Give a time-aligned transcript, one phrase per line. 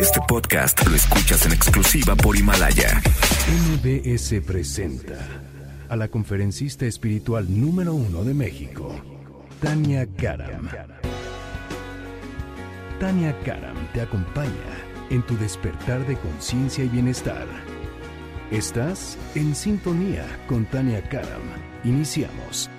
[0.00, 3.02] Este podcast lo escuchas en exclusiva por Himalaya.
[3.70, 5.18] MBS presenta
[5.88, 8.94] a la conferencista espiritual número uno de México,
[9.60, 10.68] Tania Karam.
[13.00, 14.50] Tania Karam te acompaña
[15.10, 17.46] en tu despertar de conciencia y bienestar.
[18.50, 21.42] Estás en sintonía con Tania Karam.
[21.84, 22.70] Iniciamos.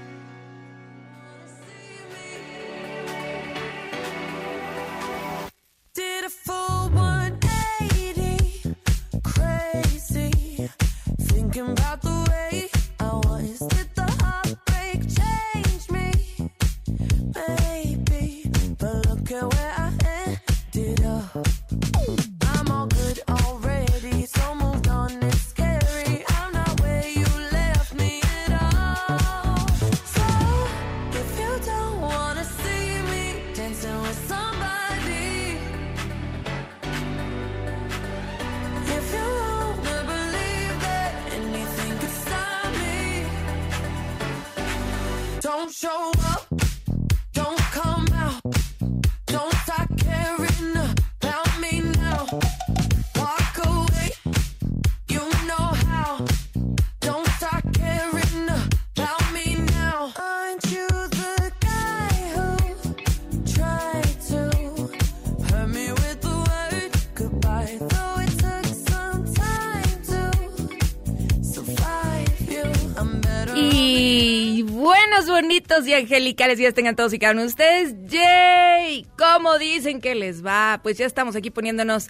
[75.83, 77.95] Y angelicales días tengan todos y cada uno de ustedes.
[78.05, 79.05] ¡Yay!
[79.17, 80.79] ¿Cómo dicen que les va?
[80.81, 82.09] Pues ya estamos aquí poniéndonos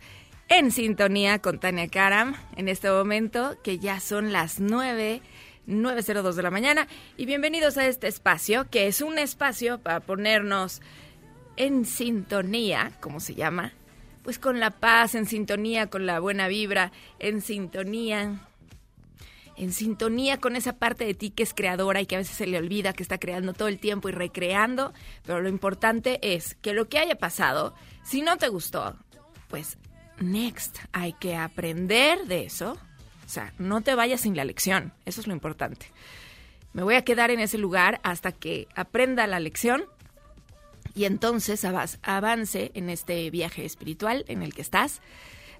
[0.50, 5.22] en sintonía con Tania Karam en este momento, que ya son las 9.
[5.68, 10.80] 9.02 de la mañana y bienvenidos a este espacio que es un espacio para ponernos
[11.58, 13.74] en sintonía, como se llama,
[14.22, 18.48] pues con la paz, en sintonía con la buena vibra, en sintonía
[19.58, 22.48] en sintonía con esa parte de ti que es creadora y que a veces se
[22.48, 24.94] le olvida que está creando todo el tiempo y recreando,
[25.26, 27.74] pero lo importante es que lo que haya pasado,
[28.04, 28.96] si no te gustó,
[29.48, 29.78] pues
[30.20, 32.78] next, hay que aprender de eso.
[33.26, 35.88] O sea, no te vayas sin la lección, eso es lo importante.
[36.74, 39.86] Me voy a quedar en ese lugar hasta que aprenda la lección
[40.94, 45.02] y entonces avance en este viaje espiritual en el que estás.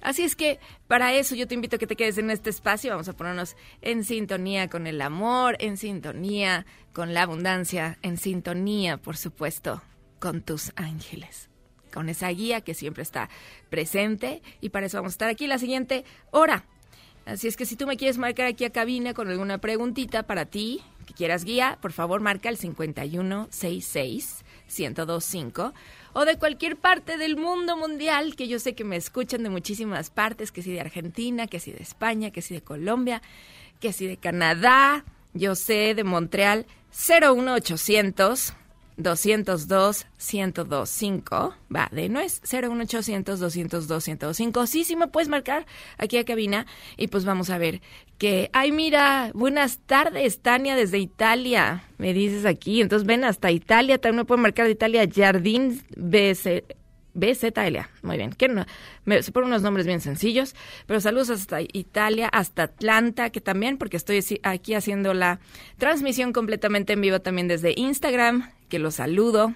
[0.06, 2.92] Así es que para eso yo te invito a que te quedes en este espacio.
[2.92, 8.98] Vamos a ponernos en sintonía con el amor, en sintonía con la abundancia, en sintonía,
[8.98, 9.82] por supuesto,
[10.20, 11.50] con tus ángeles.
[11.92, 13.32] Con esa guía que siempre está
[13.72, 14.44] presente.
[14.62, 16.66] Y para eso vamos a estar aquí la siguiente hora.
[17.26, 20.46] Así es que si tú me quieres marcar aquí a cabina con alguna preguntita para
[20.46, 25.74] ti, que quieras guía, por favor marca el 5166 1025
[26.18, 30.10] o de cualquier parte del mundo mundial, que yo sé que me escuchan de muchísimas
[30.10, 33.22] partes, que si de Argentina, que si de España, que si de Colombia,
[33.82, 35.04] que si de Canadá,
[35.34, 38.54] yo sé de Montreal, 01800
[38.98, 45.66] 202 1025 va de no es 01800 202 1025 sí sí me puedes marcar
[45.98, 46.66] aquí a cabina
[46.98, 47.82] y pues vamos a ver
[48.18, 51.84] que ay mira buenas tardes Tania desde Italia.
[51.98, 53.98] Me dices aquí entonces ven hasta Italia.
[53.98, 56.64] También me pueden marcar de Italia Jardín BC
[57.16, 57.78] BZL.
[58.04, 58.32] Muy bien.
[58.32, 58.66] Que no,
[59.06, 60.54] me, se ponen unos nombres bien sencillos,
[60.86, 65.40] pero saludos hasta Italia, hasta Atlanta, que también, porque estoy aquí haciendo la
[65.78, 69.54] transmisión completamente en vivo también desde Instagram, que los saludo.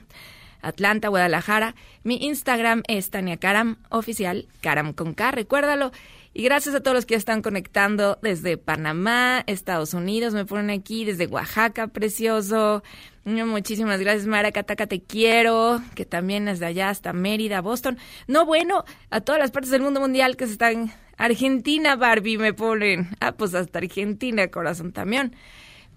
[0.62, 1.76] Atlanta, Guadalajara.
[2.04, 5.92] Mi Instagram es Tania Karam Oficial, Karam con K, recuérdalo.
[6.34, 11.04] Y gracias a todos los que están conectando desde Panamá, Estados Unidos, me ponen aquí
[11.04, 12.84] desde Oaxaca, precioso.
[13.26, 17.98] Mm, Muchísimas gracias, Mara Cataca, te quiero, que también es de allá hasta Mérida, Boston.
[18.28, 20.92] No, bueno, a todas las partes del mundo mundial que se están...
[21.18, 23.10] Argentina, Barbie, me ponen.
[23.20, 25.36] Ah, pues hasta Argentina, corazón también.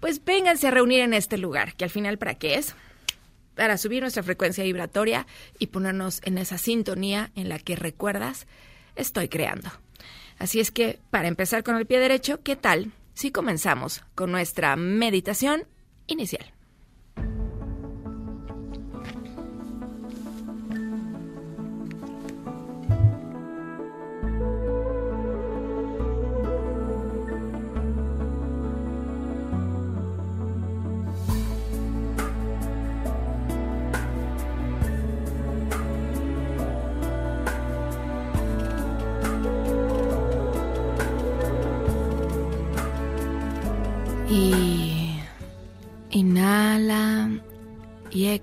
[0.01, 2.75] Pues vénganse a reunir en este lugar, que al final, ¿para qué es?
[3.55, 5.27] Para subir nuestra frecuencia vibratoria
[5.59, 8.47] y ponernos en esa sintonía en la que recuerdas,
[8.95, 9.69] estoy creando.
[10.39, 14.75] Así es que, para empezar con el pie derecho, ¿qué tal si comenzamos con nuestra
[14.75, 15.65] meditación
[16.07, 16.51] inicial?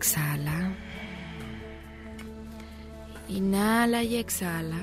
[0.01, 0.73] exhala.
[3.29, 4.79] Inhala y exhala.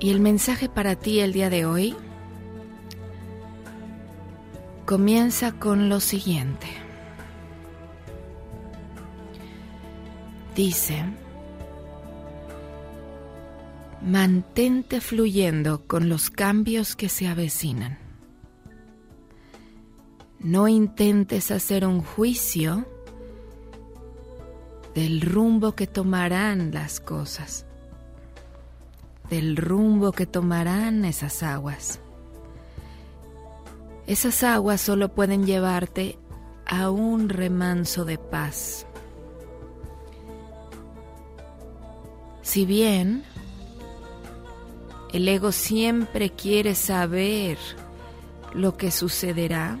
[0.00, 1.94] Y el mensaje para ti el día de hoy
[4.86, 6.68] comienza con lo siguiente.
[10.56, 11.04] Dice,
[14.00, 18.01] mantente fluyendo con los cambios que se avecinan.
[20.42, 22.84] No intentes hacer un juicio
[24.94, 27.64] del rumbo que tomarán las cosas,
[29.30, 32.00] del rumbo que tomarán esas aguas.
[34.06, 36.18] Esas aguas solo pueden llevarte
[36.66, 38.84] a un remanso de paz.
[42.42, 43.22] Si bien
[45.12, 47.58] el ego siempre quiere saber
[48.52, 49.78] lo que sucederá,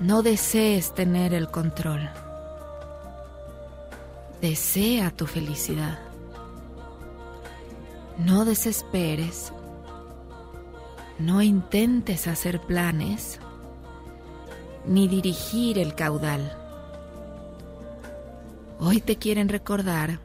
[0.00, 2.10] no desees tener el control.
[4.40, 5.98] Desea tu felicidad.
[8.18, 9.52] No desesperes.
[11.18, 13.38] No intentes hacer planes
[14.86, 16.58] ni dirigir el caudal.
[18.78, 20.18] Hoy te quieren recordar,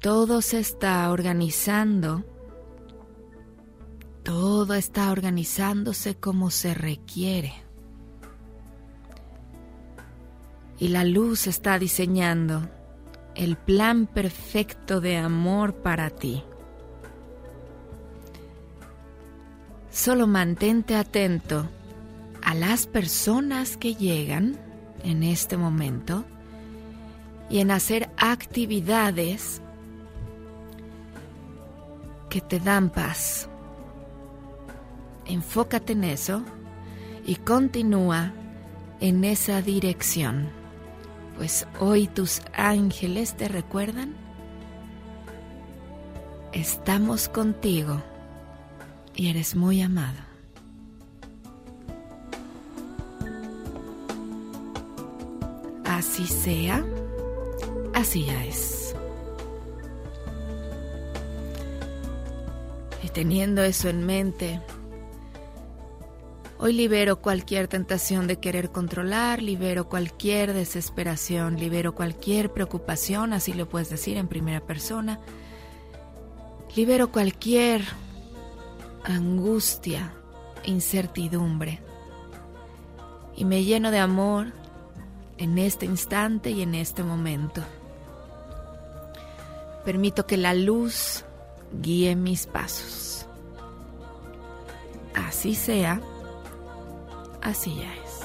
[0.00, 2.24] todo se está organizando
[4.22, 7.52] todo está organizándose como se requiere.
[10.78, 12.68] Y la luz está diseñando
[13.34, 16.42] el plan perfecto de amor para ti.
[19.90, 21.68] Solo mantente atento
[22.42, 24.58] a las personas que llegan
[25.02, 26.24] en este momento
[27.50, 29.60] y en hacer actividades
[32.28, 33.49] que te dan paz
[35.26, 36.42] enfócate en eso
[37.24, 38.32] y continúa
[39.00, 40.48] en esa dirección,
[41.36, 44.14] pues hoy tus ángeles te recuerdan,
[46.52, 48.02] estamos contigo
[49.14, 50.18] y eres muy amado.
[55.84, 56.84] Así sea,
[57.94, 58.94] así ya es.
[63.02, 64.60] Y teniendo eso en mente,
[66.62, 73.66] Hoy libero cualquier tentación de querer controlar, libero cualquier desesperación, libero cualquier preocupación, así lo
[73.66, 75.20] puedes decir en primera persona.
[76.76, 77.82] Libero cualquier
[79.04, 80.12] angustia,
[80.64, 81.80] incertidumbre.
[83.34, 84.52] Y me lleno de amor
[85.38, 87.62] en este instante y en este momento.
[89.82, 91.24] Permito que la luz
[91.80, 93.24] guíe mis pasos.
[95.14, 96.02] Así sea
[97.42, 98.20] así ya es.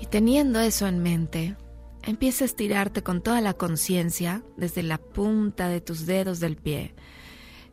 [0.00, 1.56] Y teniendo eso en mente,
[2.02, 6.94] empieza a estirarte con toda la conciencia desde la punta de tus dedos del pie.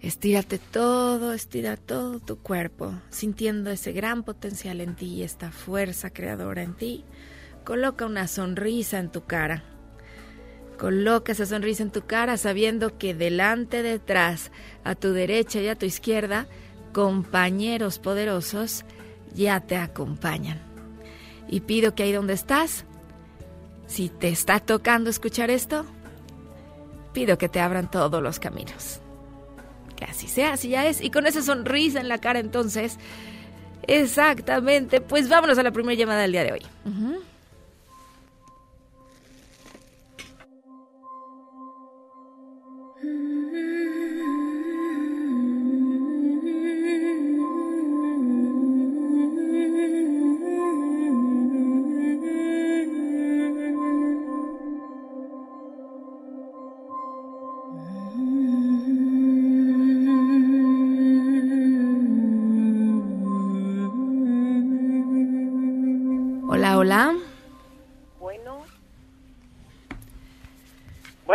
[0.01, 6.11] Estírate todo, estira todo tu cuerpo, sintiendo ese gran potencial en ti y esta fuerza
[6.11, 7.05] creadora en ti.
[7.63, 9.63] Coloca una sonrisa en tu cara
[10.77, 14.51] Coloca esa sonrisa en tu cara sabiendo que delante, detrás,
[14.83, 16.47] a tu derecha y a tu izquierda,
[16.93, 18.83] compañeros poderosos
[19.33, 20.59] ya te acompañan.
[21.47, 22.85] Y pido que ahí donde estás,
[23.87, 25.85] si te está tocando escuchar esto,
[27.13, 28.99] pido que te abran todos los caminos.
[29.95, 31.01] Que así sea, así ya es.
[31.01, 32.97] Y con esa sonrisa en la cara entonces,
[33.83, 36.61] exactamente, pues vámonos a la primera llamada del día de hoy.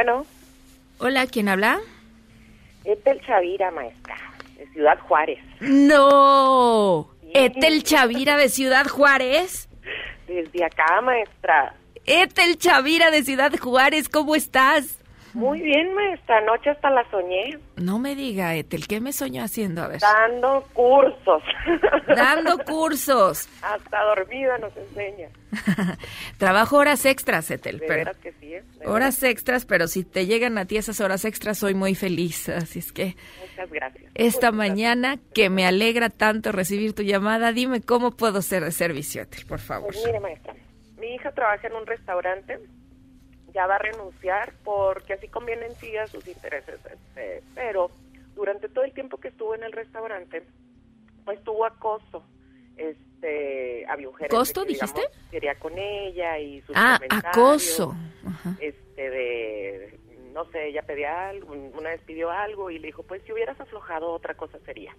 [0.02, 0.24] Bueno,
[0.98, 1.78] Hola, ¿quién habla?
[2.86, 4.16] Etel Chavira, maestra,
[4.56, 5.38] de Ciudad Juárez.
[5.60, 7.10] No.
[7.34, 9.68] Etel Chavira de Ciudad Juárez.
[10.26, 11.74] Desde acá, maestra.
[12.06, 14.99] Etel Chavira de Ciudad Juárez, ¿cómo estás?
[15.34, 16.38] Muy bien, maestra.
[16.38, 17.58] Anoche hasta la soñé.
[17.76, 19.82] No me diga, Etel, ¿qué me soñó haciendo?
[19.82, 20.00] A ver.
[20.00, 21.42] Dando cursos.
[22.08, 23.48] Dando cursos.
[23.62, 25.28] hasta dormida nos enseña.
[26.38, 27.78] Trabajo horas extras, Etel.
[27.78, 28.62] De pero- que sí, ¿eh?
[28.78, 32.48] De horas extras, pero si te llegan a ti esas horas extras, soy muy feliz.
[32.48, 33.16] Así es que.
[33.40, 34.10] Muchas gracias.
[34.14, 38.72] esta Muchas mañana, que me alegra tanto recibir tu llamada, dime cómo puedo ser de
[38.72, 39.92] servicio, Etel, por favor.
[39.92, 40.54] Pues mire, maestra,
[40.98, 42.58] mi hija trabaja en un restaurante,
[43.52, 47.90] ya va a renunciar porque así convienen sí a sus intereses, este, pero
[48.34, 50.42] durante todo el tiempo que estuvo en el restaurante,
[51.24, 52.24] pues tuvo acoso.
[52.76, 55.02] Este, había un gerente ¿Costo, que, dijiste?
[55.30, 57.94] quería con ella y sus Ah, acoso.
[58.26, 58.56] Ajá.
[58.60, 59.98] Este, de,
[60.32, 63.60] no sé, ella pedía algo, una vez pidió algo y le dijo, pues si hubieras
[63.60, 64.96] aflojado otra cosa sería.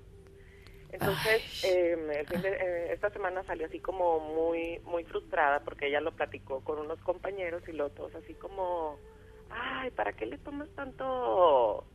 [0.91, 5.87] Entonces, eh, el fin de- eh, esta semana salió así como muy muy frustrada porque
[5.87, 9.01] ella lo platicó con unos compañeros y los todos así como,
[9.49, 11.87] ay, ¿para qué le tomas tanto,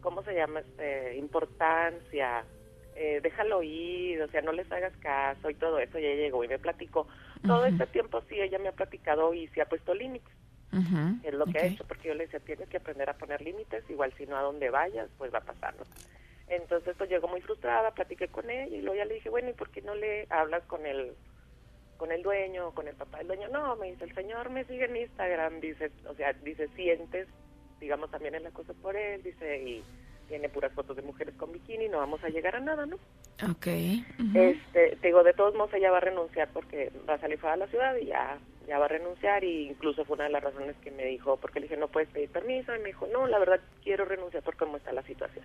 [0.00, 2.46] cómo se llama, este, importancia?
[2.94, 5.98] Eh, déjalo ir, o sea, no les hagas caso y todo eso.
[5.98, 7.08] Y ella llegó y me platicó.
[7.46, 10.32] Todo este tiempo sí, ella me ha platicado y se ha puesto límites
[10.72, 13.42] Ujú, es lo que ha hecho, porque yo le decía, tienes que aprender a poner
[13.42, 15.86] límites, igual si no a donde vayas, pues va a pasar, ¿no?
[16.50, 19.54] Entonces, pues llegó muy frustrada, platiqué con ella y luego ya le dije, bueno, ¿y
[19.54, 21.14] por qué no le hablas con el
[21.96, 23.48] con el dueño con el papá del dueño?
[23.48, 27.28] No, me dice, el señor me sigue en Instagram, dice, o sea, dice, sientes,
[27.78, 29.84] digamos, también en la cosa por él, dice, y
[30.26, 32.96] tiene puras fotos de mujeres con bikini, no vamos a llegar a nada, ¿no?
[33.48, 33.66] Ok.
[34.34, 37.56] Este, te digo, de todos modos ella va a renunciar porque va a salir fuera
[37.56, 40.42] de la ciudad y ya, ya va a renunciar y incluso fue una de las
[40.42, 43.26] razones que me dijo, porque le dije, no puedes pedir permiso, y me dijo, no,
[43.26, 45.44] la verdad quiero renunciar por cómo está la situación.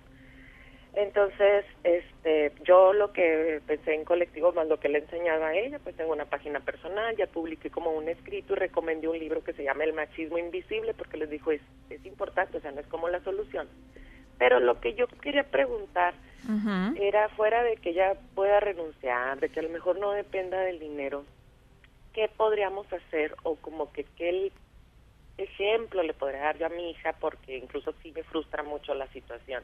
[0.95, 5.77] Entonces, este, yo lo que pensé en colectivo, más lo que le enseñaba a ella,
[5.79, 9.51] pues tengo una página personal, ya publiqué como un escrito y recomendé un libro que
[9.51, 12.87] se llama El machismo invisible, porque les dijo, es, es importante, o sea, no es
[12.87, 13.67] como la solución.
[14.37, 16.13] Pero lo que yo quería preguntar
[16.97, 20.79] era fuera de que ella pueda renunciar, de que a lo mejor no dependa del
[20.79, 21.25] dinero,
[22.13, 24.51] ¿qué podríamos hacer o como que qué
[25.37, 27.13] ejemplo le podría dar yo a mi hija?
[27.19, 29.63] Porque incluso sí me frustra mucho la situación.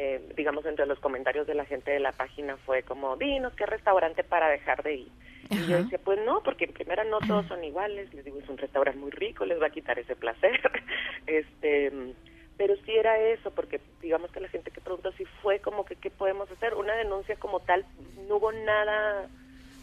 [0.00, 3.66] Eh, digamos, entre los comentarios de la gente de la página fue como, dinos qué
[3.66, 5.08] restaurante para dejar de ir.
[5.50, 8.48] Y yo decía, pues no, porque en primera no todos son iguales, les digo, es
[8.48, 10.60] un restaurante muy rico, les va a quitar ese placer.
[11.26, 12.14] este
[12.56, 15.96] pero sí era eso, porque digamos que la gente que preguntó si fue como que
[15.96, 17.84] qué podemos hacer, una denuncia como tal,
[18.28, 19.28] no hubo nada,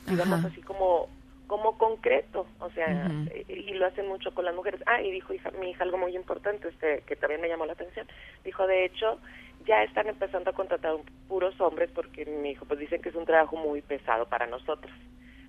[0.08, 0.48] digamos Ajá.
[0.48, 1.10] así como
[1.48, 4.82] como concreto, o sea, eh, y lo hacen mucho con las mujeres.
[4.88, 7.74] Ah, y dijo hija, mi hija algo muy importante, este, que también me llamó la
[7.74, 8.08] atención.
[8.44, 9.20] Dijo, de hecho,
[9.66, 10.96] ya están empezando a contratar
[11.28, 14.94] puros hombres porque mi hijo, pues dicen que es un trabajo muy pesado para nosotros,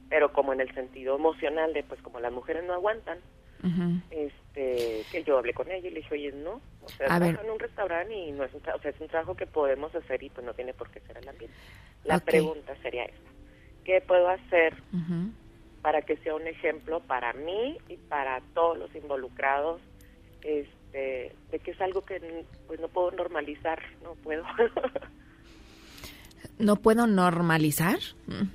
[0.08, 3.18] pero como en el sentido emocional de, pues como las mujeres no aguantan,
[4.10, 7.50] este que yo hablé con ella y le dije oye no o sea trabajo en
[7.50, 10.30] un restaurante y no es un o sea es un trabajo que podemos hacer y
[10.30, 11.56] pues no tiene por qué ser el ambiente
[12.04, 13.30] la pregunta sería esta
[13.84, 14.74] qué puedo hacer
[15.82, 19.80] para que sea un ejemplo para mí y para todos los involucrados
[20.42, 20.85] este
[21.50, 24.44] de que es algo que pues no puedo normalizar no puedo
[26.58, 27.98] ¿No puedo normalizar?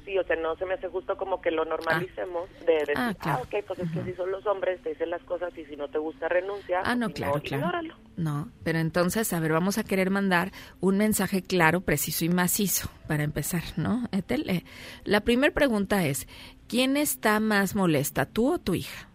[0.05, 3.09] Sí o sea no se me hace justo como que lo normalicemos de decir Ah,
[3.09, 3.43] ah, claro.
[3.43, 5.87] ok pues es que si son los hombres te dicen las cosas y si no
[5.87, 7.57] te gusta renuncia Ah, no, si claro, claro.
[7.57, 7.95] ignóralo.
[8.17, 12.89] No, pero entonces, a ver, vamos a querer mandar un mensaje claro, preciso y macizo
[13.07, 14.07] para empezar, ¿no?
[14.11, 14.63] Etel, eh,
[15.05, 16.27] la primera pregunta es,
[16.67, 19.09] ¿quién está más molesta, tú o tu hija?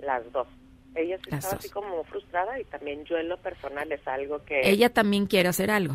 [0.00, 0.46] Las dos.
[0.96, 4.60] Ella sí estaba así como frustrada y también yo en lo personal es algo que...
[4.68, 5.94] Ella también quiere hacer algo.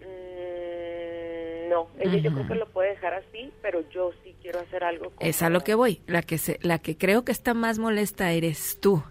[0.00, 4.84] Mm, no, ella yo creo que lo puede dejar así, pero yo sí quiero hacer
[4.84, 5.12] algo.
[5.20, 6.00] Es a lo que voy.
[6.06, 9.02] La que, se, la que creo que está más molesta eres tú.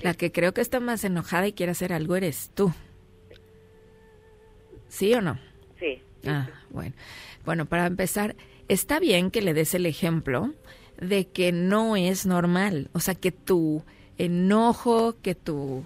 [0.00, 2.72] La que creo que está más enojada y quiere hacer algo eres tú.
[4.88, 5.38] ¿Sí o no?
[5.78, 6.02] Sí.
[6.22, 6.94] sí, Ah, bueno.
[7.44, 8.34] Bueno, para empezar,
[8.68, 10.52] está bien que le des el ejemplo
[11.00, 12.90] de que no es normal.
[12.92, 13.84] O sea, que tu
[14.18, 15.84] enojo, que tu,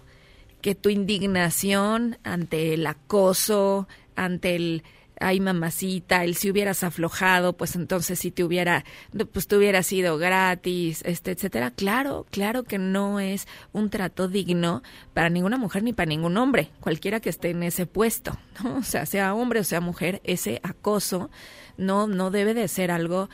[0.61, 4.83] que tu indignación ante el acoso, ante el
[5.21, 8.85] ay mamacita, el si hubieras aflojado, pues entonces si te hubiera,
[9.33, 11.71] pues te hubiera sido gratis, este, etcétera.
[11.71, 14.83] Claro, claro que no es un trato digno
[15.13, 18.79] para ninguna mujer ni para ningún hombre, cualquiera que esté en ese puesto, ¿no?
[18.79, 21.31] O sea, sea hombre o sea mujer, ese acoso
[21.77, 23.29] no, no debe de ser algo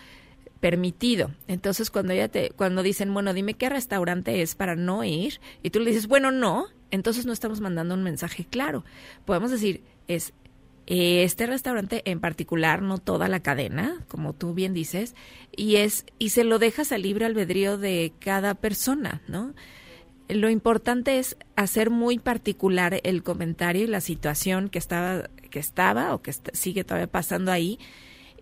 [0.61, 1.31] permitido.
[1.49, 5.71] Entonces, cuando ella te, cuando dicen, bueno, dime qué restaurante es para no ir, y
[5.71, 8.85] tú le dices, bueno, no, entonces no estamos mandando un mensaje claro.
[9.25, 10.33] Podemos decir, es
[10.87, 15.15] este restaurante en particular, no toda la cadena, como tú bien dices,
[15.55, 19.55] y es, y se lo dejas al libre albedrío de cada persona, ¿no?
[20.29, 26.15] lo importante es hacer muy particular el comentario y la situación que estaba, que estaba
[26.15, 27.79] o que sigue todavía pasando ahí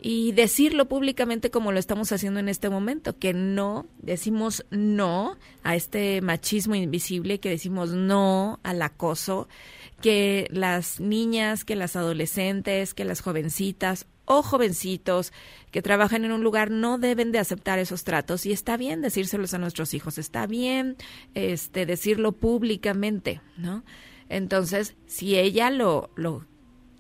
[0.06, 5.76] y decirlo públicamente como lo estamos haciendo en este momento, que no, decimos no a
[5.76, 9.48] este machismo invisible, que decimos no al acoso,
[10.02, 15.32] que las niñas, que las adolescentes, que las jovencitas o jovencitos
[15.70, 19.54] que trabajan en un lugar no deben de aceptar esos tratos y está bien decírselos
[19.54, 20.98] a nuestros hijos, está bien
[21.32, 23.84] este decirlo públicamente, ¿no?
[24.28, 26.44] Entonces, si ella lo lo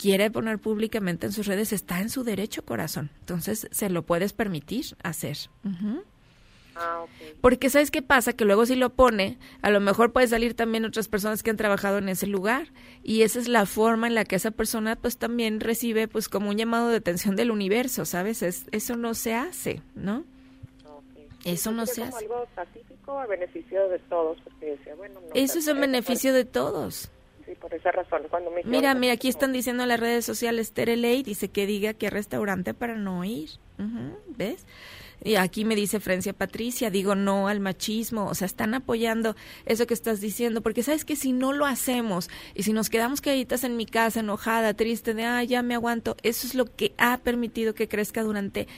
[0.04, 3.08] quiere poner públicamente en sus redes, está en su derecho corazón.
[3.20, 5.38] Entonces, se lo puedes permitir hacer.
[6.76, 7.06] Ah.
[7.40, 8.34] Porque ¿sabes qué pasa?
[8.34, 11.56] Que luego si lo pone, a lo mejor puede salir también otras personas que han
[11.56, 12.66] trabajado en ese lugar.
[13.02, 16.50] Y esa es la forma en la que esa persona pues también recibe pues como
[16.50, 18.42] un llamado de atención del universo, ¿sabes?
[18.42, 20.24] Es, eso no se hace, ¿no?
[21.46, 22.24] Eso no se hace.
[22.24, 25.28] algo pacífico a beneficio de todos, porque decía, bueno, no.
[25.32, 27.10] Eso es en beneficio de todos.
[27.60, 28.22] Por esa razón.
[28.30, 31.66] Cuando me Mira, mira, aquí están diciendo en las redes sociales, Tere Ley dice que
[31.66, 33.50] diga qué restaurante para no ir.
[34.36, 34.66] ¿Ves?
[35.22, 39.86] Y aquí me dice Francia Patricia, digo no al machismo, o sea, están apoyando eso
[39.86, 43.64] que estás diciendo, porque sabes que si no lo hacemos y si nos quedamos queditas
[43.64, 47.16] en mi casa, enojada, triste, de, ah, ya me aguanto, eso es lo que ha
[47.18, 48.68] permitido que crezca durante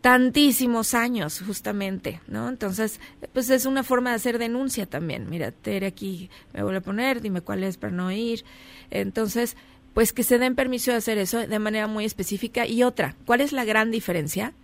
[0.00, 2.48] tantísimos años, justamente, ¿no?
[2.48, 3.00] Entonces,
[3.32, 5.28] pues es una forma de hacer denuncia también.
[5.28, 8.44] Mira, Tere aquí me vuelve a poner, dime cuál es para no ir.
[8.90, 9.56] Entonces,
[9.92, 12.66] pues que se den permiso de hacer eso de manera muy específica.
[12.66, 14.54] Y otra, ¿cuál es la gran diferencia?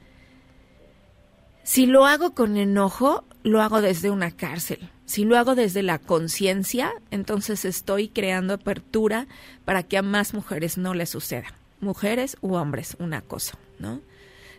[1.63, 4.91] Si lo hago con enojo, lo hago desde una cárcel.
[5.05, 9.27] Si lo hago desde la conciencia, entonces estoy creando apertura
[9.65, 11.55] para que a más mujeres no les suceda.
[11.81, 14.01] Mujeres u hombres, una cosa, ¿no?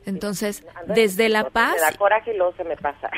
[0.08, 3.10] Entonces, desde la paz, Me da coraje y luego se me pasa.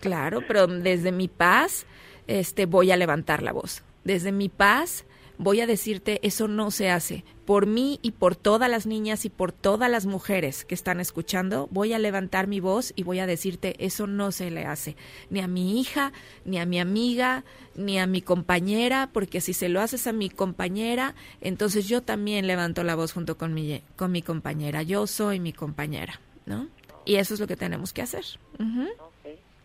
[0.00, 1.86] claro, pero desde mi paz,
[2.26, 3.84] este, voy a levantar la voz.
[4.04, 5.06] Desde mi paz,
[5.38, 7.24] voy a decirte, eso no se hace.
[7.46, 11.68] Por mí y por todas las niñas y por todas las mujeres que están escuchando,
[11.70, 14.96] voy a levantar mi voz y voy a decirte, eso no se le hace.
[15.30, 16.12] Ni a mi hija,
[16.44, 20.28] ni a mi amiga, ni a mi compañera, porque si se lo haces a mi
[20.28, 24.82] compañera, entonces yo también levanto la voz junto con mi, con mi compañera.
[24.82, 26.68] Yo soy mi compañera, ¿no?
[27.06, 28.24] Y eso es lo que tenemos que hacer.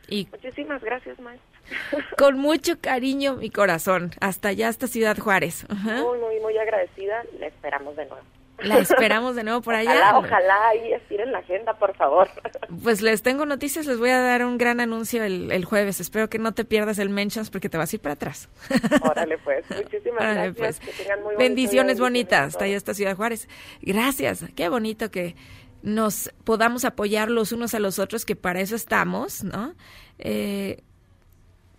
[0.08, 1.53] Y Muchísimas gracias, maestra.
[2.18, 5.66] con mucho cariño mi corazón, hasta allá, hasta Ciudad Juárez.
[5.70, 6.02] Ajá.
[6.04, 7.24] Muy, muy, muy agradecida.
[7.40, 8.24] La esperamos de nuevo.
[8.60, 9.92] La esperamos de nuevo por allá.
[9.92, 12.30] Ojalá, ojalá ahí estiren la agenda, por favor.
[12.82, 16.00] Pues les tengo noticias, les voy a dar un gran anuncio el, el jueves.
[16.00, 18.50] Espero que no te pierdas el mentions porque te vas a ir para atrás.
[19.10, 19.64] Órale, pues.
[19.70, 20.80] Muchísimas Órale, gracias.
[20.80, 20.98] pues.
[20.98, 23.48] Que tengan muy Bendiciones bonitas, hasta allá, hasta Ciudad Juárez.
[23.82, 25.36] Gracias, qué bonito que
[25.84, 29.76] nos podamos apoyar los unos a los otros, que para eso estamos, ¿no?
[30.18, 30.82] Eh,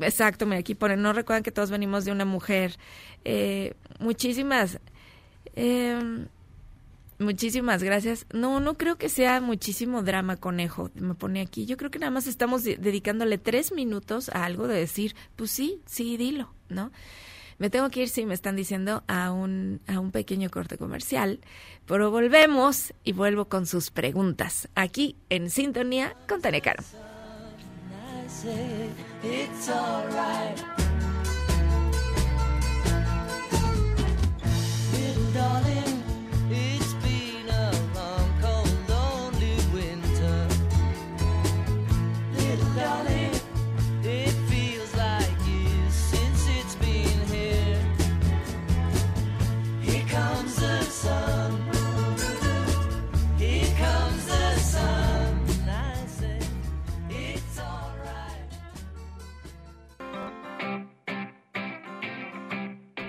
[0.01, 2.77] exacto, mira, aquí ponen, no recuerdan que todos venimos de una mujer.
[3.25, 4.79] Eh, muchísimas,
[5.55, 6.27] eh,
[7.19, 8.27] muchísimas gracias.
[8.33, 11.67] No, no creo que sea muchísimo drama, conejo, me pone aquí.
[11.67, 15.51] Yo creo que nada más estamos de- dedicándole tres minutos a algo de decir, pues
[15.51, 16.91] sí, sí, dilo, ¿no?
[17.59, 21.39] Me tengo que ir, sí, me están diciendo, a un, a un pequeño corte comercial,
[21.87, 26.83] pero volvemos y vuelvo con sus preguntas, aquí en Sintonía con Tania Caro.
[26.83, 28.91] I say
[29.25, 30.84] it's alright.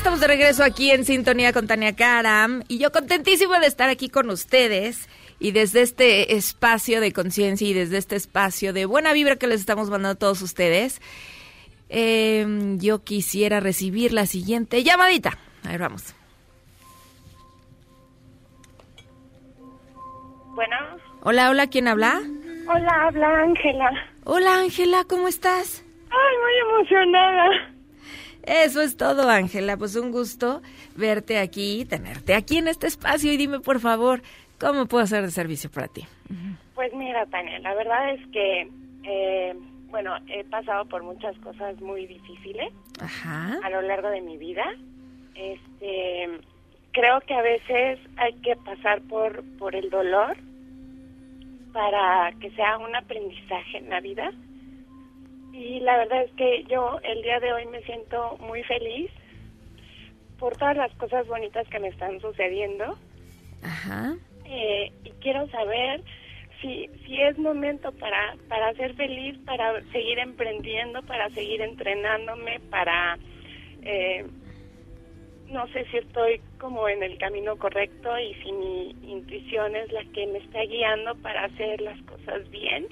[0.00, 2.62] estamos de regreso aquí en sintonía con Tania Karam.
[2.68, 5.10] Y yo contentísima de estar aquí con ustedes.
[5.38, 9.60] Y desde este espacio de conciencia y desde este espacio de buena vibra que les
[9.60, 11.02] estamos mandando a todos ustedes,
[11.90, 12.46] eh,
[12.78, 15.36] yo quisiera recibir la siguiente llamadita.
[15.64, 16.14] A ver, vamos.
[20.54, 20.76] Bueno,
[21.22, 22.22] Hola, hola, ¿quién habla?
[22.66, 23.90] hola, habla Ángela.
[24.24, 25.84] Hola, Ángela, ¿cómo estás?
[26.10, 27.79] Ay, muy emocionada.
[28.50, 29.76] Eso es todo, Ángela.
[29.76, 30.60] Pues un gusto
[30.96, 33.32] verte aquí, tenerte aquí en este espacio.
[33.32, 34.22] Y dime, por favor,
[34.58, 36.04] ¿cómo puedo hacer de servicio para ti?
[36.74, 38.68] Pues mira, Tania, la verdad es que,
[39.04, 39.54] eh,
[39.86, 43.56] bueno, he pasado por muchas cosas muy difíciles Ajá.
[43.62, 44.64] a lo largo de mi vida.
[45.36, 46.28] Este,
[46.90, 50.36] creo que a veces hay que pasar por, por el dolor
[51.72, 54.32] para que sea un aprendizaje en la vida.
[55.52, 59.10] Y la verdad es que yo el día de hoy me siento muy feliz
[60.38, 62.96] por todas las cosas bonitas que me están sucediendo.
[63.62, 64.14] Ajá.
[64.44, 66.02] Eh, y quiero saber
[66.60, 73.18] si, si es momento para, para ser feliz, para seguir emprendiendo, para seguir entrenándome, para...
[73.82, 74.24] eh,
[75.50, 80.04] no sé si estoy como en el camino correcto y si mi intuición es la
[80.14, 82.86] que me está guiando para hacer las cosas bien.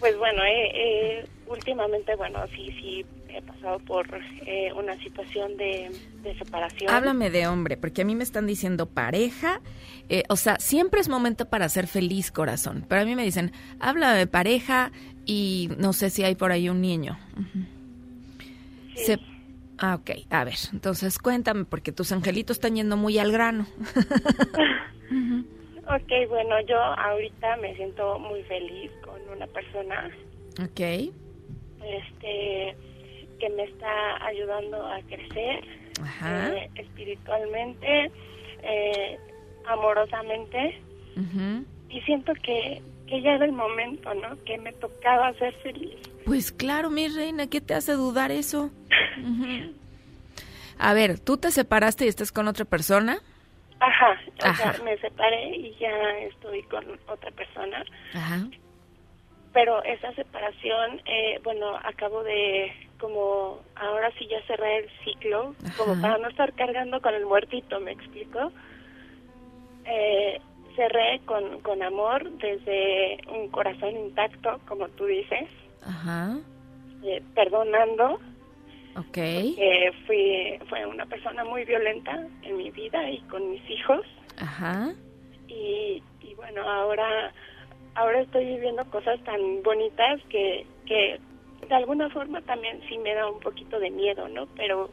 [0.00, 4.06] Pues bueno, eh, eh, últimamente, bueno, sí, sí, he pasado por
[4.46, 5.90] eh, una situación de,
[6.22, 6.90] de separación.
[6.90, 9.60] Háblame de hombre, porque a mí me están diciendo pareja.
[10.08, 12.84] eh, o sea, siempre es momento para ser feliz, corazón.
[12.88, 14.90] Pero a mí me dicen, habla de pareja
[15.26, 17.18] y no sé si hay por ahí un niño.
[18.96, 19.04] Sí.
[19.04, 19.20] Se-
[19.82, 20.10] Ah, ok.
[20.28, 23.66] A ver, entonces cuéntame, porque tus angelitos están yendo muy al grano.
[25.94, 30.08] Ok, bueno, yo ahorita me siento muy feliz con una persona
[30.62, 31.10] ok.
[31.82, 32.76] este
[33.40, 35.64] que me está ayudando a crecer
[36.00, 36.48] Ajá.
[36.52, 38.12] eh, espiritualmente,
[38.62, 39.18] eh,
[39.66, 40.74] amorosamente
[41.16, 41.64] Ujú.
[41.88, 44.36] y siento que, que ya era el momento, ¿no?
[44.44, 45.96] Que me tocaba ser feliz.
[46.24, 48.70] Pues claro, mi reina, ¿qué te hace dudar eso?
[49.18, 49.74] Ujú.
[50.78, 53.18] A ver, ¿tú te separaste y estás con otra persona?
[53.80, 54.72] Ajá, o Ajá.
[54.74, 57.82] sea, me separé y ya estoy con otra persona,
[58.14, 58.46] Ajá.
[59.54, 66.00] pero esa separación, eh, bueno, acabo de como ahora sí ya cerré el ciclo, como
[66.02, 68.52] para no estar cargando con el muertito, ¿me explico?
[69.86, 70.38] Eh,
[70.76, 75.48] cerré con, con amor desde un corazón intacto, como tú dices,
[75.82, 76.36] Ajá.
[77.02, 78.20] eh, perdonando,
[78.96, 79.12] Ok.
[79.12, 84.04] que fui, fue una persona muy violenta en mi vida y con mis hijos.
[84.38, 84.92] Ajá.
[85.48, 87.32] y, y bueno ahora
[87.94, 91.20] ahora estoy viviendo cosas tan bonitas que que
[91.68, 94.90] de alguna forma también sí me da un poquito de miedo no pero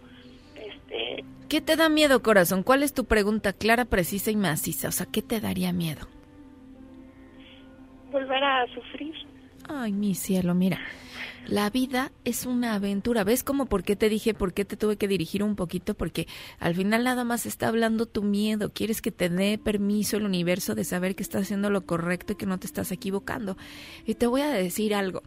[0.55, 2.61] este ¿Qué te da miedo, corazón?
[2.61, 4.89] ¿Cuál es tu pregunta clara, precisa y maciza?
[4.89, 6.07] O sea, ¿qué te daría miedo?
[8.11, 9.13] volver a sufrir
[9.69, 10.79] Ay, mi cielo, mira.
[11.47, 13.23] La vida es una aventura.
[13.23, 15.93] ¿Ves cómo por qué te dije, por qué te tuve que dirigir un poquito?
[15.93, 16.27] Porque
[16.59, 18.73] al final nada más está hablando tu miedo.
[18.73, 22.35] Quieres que te dé permiso el universo de saber que estás haciendo lo correcto y
[22.35, 23.55] que no te estás equivocando.
[24.05, 25.23] Y te voy a decir algo.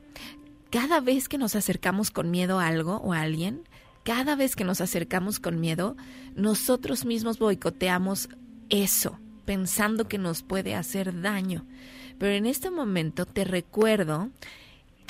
[0.69, 3.63] Cada vez que nos acercamos con miedo a algo o a alguien,
[4.05, 5.97] cada vez que nos acercamos con miedo,
[6.35, 8.29] nosotros mismos boicoteamos
[8.69, 11.65] eso, pensando que nos puede hacer daño.
[12.19, 14.29] Pero en este momento te recuerdo,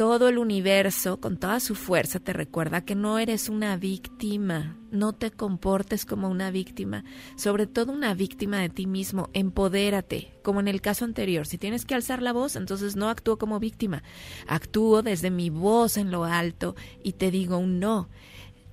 [0.01, 5.13] todo el universo, con toda su fuerza, te recuerda que no eres una víctima, no
[5.13, 7.05] te comportes como una víctima,
[7.37, 11.85] sobre todo una víctima de ti mismo, empodérate, como en el caso anterior, si tienes
[11.85, 14.03] que alzar la voz, entonces no actúo como víctima,
[14.47, 18.09] actúo desde mi voz en lo alto y te digo un no.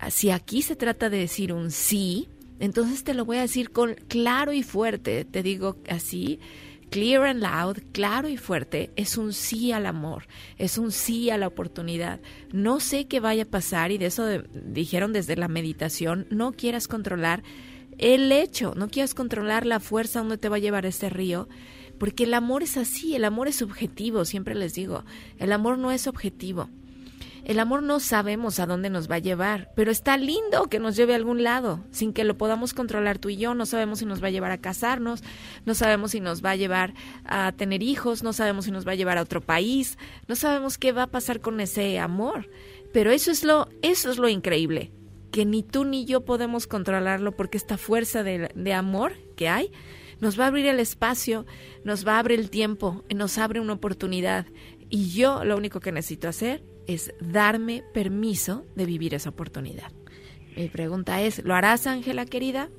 [0.08, 3.96] Si aquí se trata de decir un sí, entonces te lo voy a decir con
[4.08, 6.40] claro y fuerte, te digo así,
[6.89, 11.38] clear and loud, claro y fuerte, es un sí al amor, es un sí a
[11.38, 12.19] la oportunidad.
[12.52, 16.88] No sé qué vaya a pasar y de eso dijeron desde la meditación, no quieras
[16.88, 17.43] controlar
[17.97, 21.50] el hecho, no quieras controlar la fuerza donde te va a llevar este río,
[21.97, 25.04] porque el amor es así, el amor es subjetivo, siempre les digo,
[25.39, 26.69] el amor no es objetivo.
[27.48, 30.98] El amor no sabemos a dónde nos va a llevar, pero está lindo que nos
[30.98, 33.56] lleve a algún lado, sin que lo podamos controlar tú y yo.
[33.56, 35.24] No sabemos si nos va a llevar a casarnos,
[35.66, 38.92] no sabemos si nos va a llevar a tener hijos, no sabemos si nos va
[38.92, 42.50] a llevar a otro país, no sabemos qué va a pasar con ese amor.
[42.92, 44.92] Pero eso es lo, eso es lo increíble,
[45.32, 49.72] que ni tú ni yo podemos controlarlo porque esta fuerza de, de amor que hay
[50.20, 51.46] nos va a abrir el espacio,
[51.86, 54.48] nos va a abrir el tiempo, nos abre una oportunidad.
[54.90, 59.91] Y yo lo único que necesito hacer es darme permiso de vivir esa oportunidad.
[60.56, 62.69] Mi pregunta es, ¿lo harás, Ángela querida?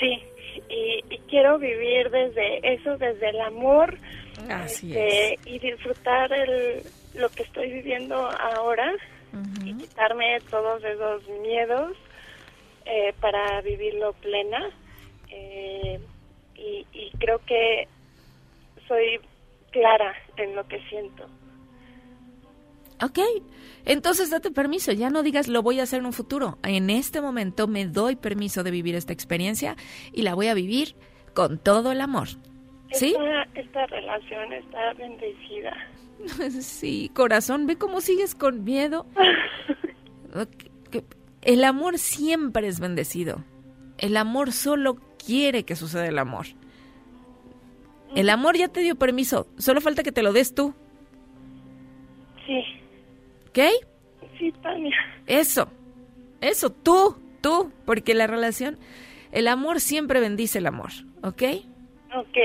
[0.00, 0.22] Sí,
[0.68, 3.98] y, y quiero vivir desde eso, desde el amor
[4.48, 5.46] Así este, es.
[5.46, 6.82] y disfrutar el,
[7.14, 8.92] lo que estoy viviendo ahora
[9.64, 11.96] y quitarme todos esos miedos
[12.84, 14.70] eh, para vivirlo plena.
[15.30, 15.98] Eh,
[16.54, 17.88] y, y creo que
[18.86, 19.20] soy
[19.72, 21.26] clara en lo que siento.
[23.02, 23.18] Ok,
[23.84, 26.58] entonces date permiso, ya no digas lo voy a hacer en un futuro.
[26.62, 29.76] En este momento me doy permiso de vivir esta experiencia
[30.12, 30.94] y la voy a vivir
[31.34, 32.28] con todo el amor.
[32.92, 33.14] ¿Sí?
[33.18, 35.76] Esta, esta relación está bendecida.
[36.62, 39.06] Sí, corazón, ve cómo sigues con miedo.
[41.42, 43.44] El amor siempre es bendecido.
[43.98, 46.46] El amor solo quiere que suceda el amor.
[48.16, 50.74] El amor ya te dio permiso, solo falta que te lo des tú,
[52.46, 52.64] Sí,
[53.56, 54.28] ¿ok?
[54.38, 54.96] sí, Tania.
[55.26, 55.68] Eso,
[56.40, 58.78] eso, tú, tú, porque la relación,
[59.32, 60.90] el amor siempre bendice el amor,
[61.22, 61.42] ¿ok?
[62.14, 62.38] Ok.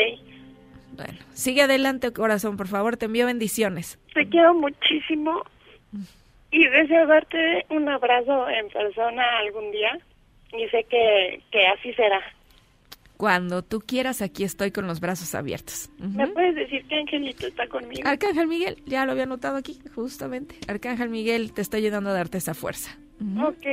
[0.93, 3.99] Bueno, sigue adelante, corazón, por favor, te envío bendiciones.
[4.13, 5.43] Te quiero muchísimo
[6.51, 9.97] y deseo darte un abrazo en persona algún día
[10.53, 12.21] y sé que, que así será.
[13.21, 15.91] Cuando tú quieras, aquí estoy con los brazos abiertos.
[15.99, 18.01] ¿Me puedes decir que Angelito está conmigo?
[18.03, 20.55] Arcángel Miguel, ya lo había notado aquí, justamente.
[20.67, 22.97] Arcángel Miguel te está ayudando a darte esa fuerza.
[23.19, 23.49] Ujú.
[23.49, 23.67] Ok.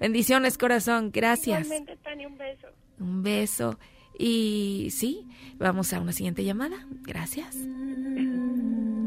[0.00, 1.64] Bendiciones, corazón, gracias.
[1.64, 2.66] Igualmente, Tania, un beso.
[3.00, 3.78] Un beso.
[4.18, 6.76] Y sí, vamos a una siguiente llamada.
[7.06, 7.56] Gracias.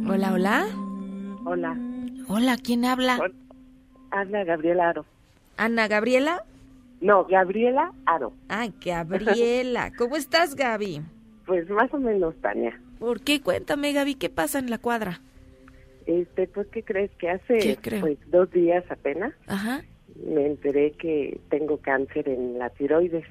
[0.10, 0.68] Hola, hola.
[1.46, 1.78] Hola,
[2.28, 3.20] Hola, ¿quién habla?
[3.20, 3.36] Hola.
[4.10, 5.06] habla Gabriela Aro.
[5.56, 6.46] Ana Gabriela.
[7.01, 8.33] No, Gabriela Aro.
[8.49, 9.91] Ah, Gabriela.
[9.97, 11.01] ¿Cómo estás, Gaby?
[11.45, 12.79] Pues más o menos, Tania.
[12.99, 13.41] ¿Por qué?
[13.41, 15.21] Cuéntame, Gaby, ¿qué pasa en la cuadra?
[16.07, 17.12] Este, pues, ¿qué crees?
[17.19, 19.83] Que hace pues dos días apenas Ajá.
[20.25, 23.25] me enteré que tengo cáncer en la tiroides.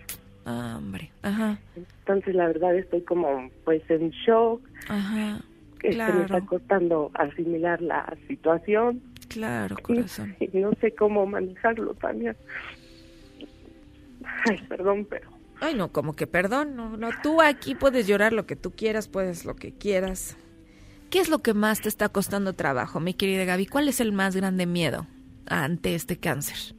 [0.44, 1.10] Ah, hombre.
[1.22, 1.58] Ajá.
[1.74, 4.60] Entonces, la verdad, estoy como, pues, en shock.
[4.88, 5.40] Ajá.
[5.80, 6.46] que se me está Claro.
[6.46, 9.02] costando asimilar la situación.
[9.28, 10.34] Claro, y- corazón.
[10.40, 12.34] Y, no sé cómo manejarlo, Tania.
[14.44, 16.76] Ay, perdón, pero Ay, no, como que perdón.
[16.76, 20.36] No, no, tú aquí puedes llorar lo que tú quieras, puedes lo que quieras.
[21.10, 23.66] ¿Qué es lo que más te está costando trabajo, mi querida Gaby?
[23.66, 25.06] ¿Cuál es el más grande miedo
[25.46, 26.74] ante este cáncer?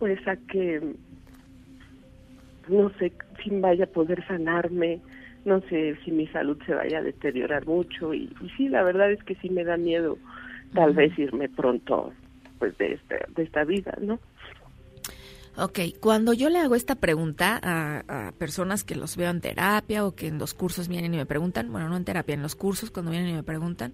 [0.00, 0.80] pues a que
[2.68, 3.12] no sé
[3.44, 5.00] si vaya a poder sanarme,
[5.44, 9.12] no sé si mi salud se vaya a deteriorar mucho y, y sí, la verdad
[9.12, 10.18] es que sí me da miedo
[10.74, 12.12] tal vez irme pronto
[12.58, 14.18] pues de esta, de esta vida, ¿no?
[15.56, 20.06] Ok, cuando yo le hago esta pregunta a, a personas que los veo en terapia
[20.06, 22.54] o que en los cursos vienen y me preguntan, bueno, no en terapia, en los
[22.54, 23.92] cursos cuando vienen y me preguntan,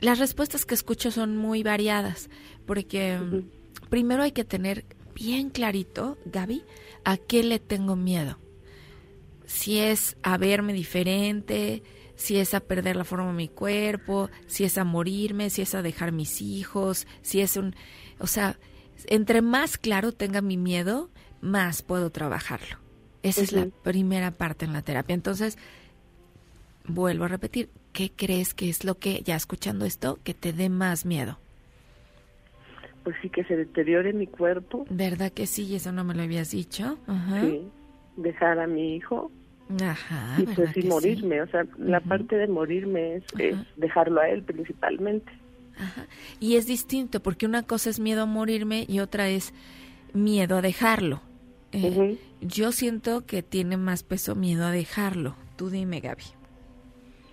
[0.00, 2.30] las respuestas que escucho son muy variadas,
[2.66, 6.62] porque mm, primero hay que tener bien clarito, Gaby,
[7.04, 8.38] a qué le tengo miedo.
[9.46, 11.82] Si es a verme diferente,
[12.14, 15.74] si es a perder la forma de mi cuerpo, si es a morirme, si es
[15.74, 17.74] a dejar mis hijos, si es un...
[18.20, 18.58] O sea,
[19.08, 22.78] entre más claro tenga mi miedo, más puedo trabajarlo.
[23.22, 25.14] Esa es la primera parte en la terapia.
[25.14, 25.58] Entonces,
[26.86, 30.68] vuelvo a repetir, ¿qué crees que es lo que, ya escuchando esto, que te dé
[30.68, 31.38] más miedo?
[33.04, 35.64] Pues sí que se deteriore mi cuerpo, ¿Verdad que sí?
[35.64, 36.98] Y Eso no me lo habías dicho.
[37.06, 37.40] Ajá.
[37.40, 37.68] sí,
[38.16, 39.30] dejar a mi hijo
[39.80, 40.36] Ajá.
[40.38, 43.24] y ¿verdad pues sí morirme, o sea, la parte de morirme es,
[43.76, 45.30] dejarlo a él principalmente.
[45.78, 46.06] Ajá.
[46.40, 49.52] Y es distinto, porque una cosa es miedo a morirme y otra es
[50.12, 51.22] miedo a dejarlo.
[51.72, 52.18] Eh.
[52.40, 55.36] Yo siento que tiene más peso miedo a dejarlo.
[55.56, 56.24] Tú dime, Gaby.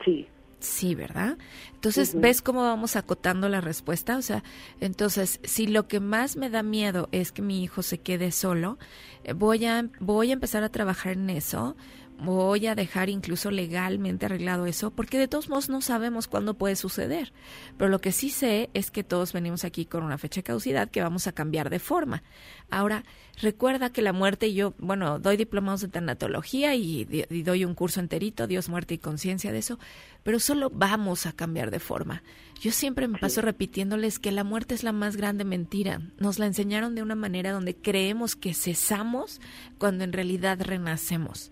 [0.04, 0.28] Sí,
[0.66, 1.38] Sí, ¿verdad?
[1.76, 2.20] Entonces.
[2.20, 4.18] ¿ves cómo vamos acotando la respuesta?
[4.18, 4.44] O sea,
[4.80, 8.80] entonces, si lo que más me da miedo es que mi hijo se quede solo,
[9.24, 11.76] eh, voy a, voy a empezar a trabajar en eso,
[12.17, 16.75] voy a dejar incluso legalmente arreglado eso, porque de todos modos no sabemos cuándo puede
[16.75, 17.34] suceder.
[17.78, 20.89] Pero lo que sí sé es que todos venimos aquí con una fecha de caducidad
[20.89, 22.23] que vamos a cambiar de forma.
[22.69, 23.04] Ahora,
[23.41, 27.06] recuerda que la muerte, yo, bueno, doy diplomados de tanatología y,
[27.43, 29.80] doy un curso enterito, Dios, muerte y conciencia de eso,
[30.23, 32.23] pero solo vamos a cambiar de forma.
[32.62, 36.01] Yo siempre me paso repitiéndoles que la muerte es la más grande mentira.
[36.17, 39.41] Nos la enseñaron de una manera donde creemos que cesamos
[39.78, 41.51] cuando en realidad renacemos.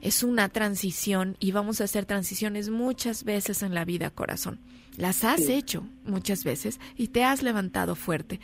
[0.00, 4.58] Es una transición y vamos a hacer transiciones muchas veces en la vida, corazón.
[4.96, 5.52] Las has Sí.
[5.52, 8.40] hecho muchas veces y te has levantado fuerte.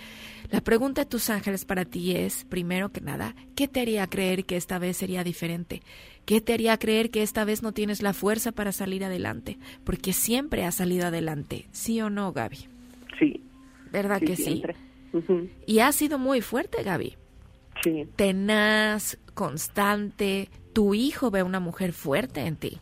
[0.50, 4.44] La pregunta de tus ángeles para ti es, primero que nada, ¿qué te haría creer
[4.44, 5.82] que esta vez sería diferente?
[6.24, 9.58] ¿Qué te haría creer que esta vez no tienes la fuerza para salir adelante?
[9.84, 12.68] Porque siempre has salido adelante, ¿sí o no, Gaby?
[13.18, 13.42] sí,
[13.90, 14.62] ¿Verdad sí, que sí?
[15.66, 17.16] Y ha sido muy fuerte, Gaby.
[17.82, 20.48] Sí, tenaz, constante.
[20.76, 22.80] Tu hijo ve una mujer fuerte en ti.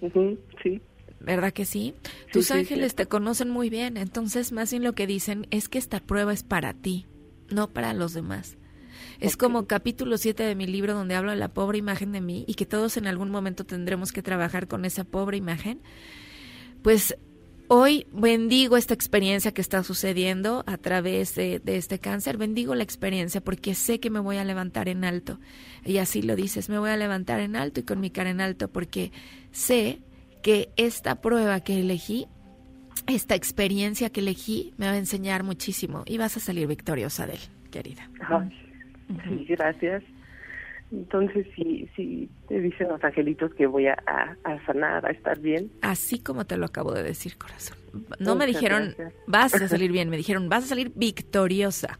[0.00, 0.82] sí,
[1.20, 1.94] ¿Verdad que sí?
[2.32, 2.96] Tus sí, ángeles sí.
[2.96, 6.42] te conocen muy bien, entonces más bien lo que dicen es que esta prueba es
[6.42, 7.06] para ti,
[7.52, 8.56] no para los demás.
[9.20, 12.44] Es como capítulo 7 de mi libro donde hablo de la pobre imagen de mí
[12.48, 15.82] y que todos en algún momento tendremos que trabajar con esa pobre imagen.
[16.82, 17.16] Pues
[17.68, 22.82] hoy bendigo esta experiencia que está sucediendo a través de, de este cáncer, bendigo la
[22.82, 25.38] experiencia porque sé que me voy a levantar en alto.
[25.84, 28.40] Y así lo dices, me voy a levantar en alto y con mi cara en
[28.40, 29.12] alto porque
[29.50, 30.00] sé
[30.42, 32.26] que esta prueba que elegí,
[33.06, 37.34] esta experiencia que elegí, me va a enseñar muchísimo y vas a salir victoriosa de
[37.34, 38.10] él, querida.
[38.28, 38.50] Ay,
[39.24, 40.02] sí, gracias.
[40.98, 45.38] Entonces, sí, sí, te dicen los angelitos que voy a, a- a sanar, a estar
[45.40, 45.70] bien.
[45.82, 47.76] Así como te lo acabo de decir, corazón.
[48.18, 49.12] No me dijeron, gracias.
[49.26, 51.98] vas a salir bien, me dijeron, vas a salir victoriosa.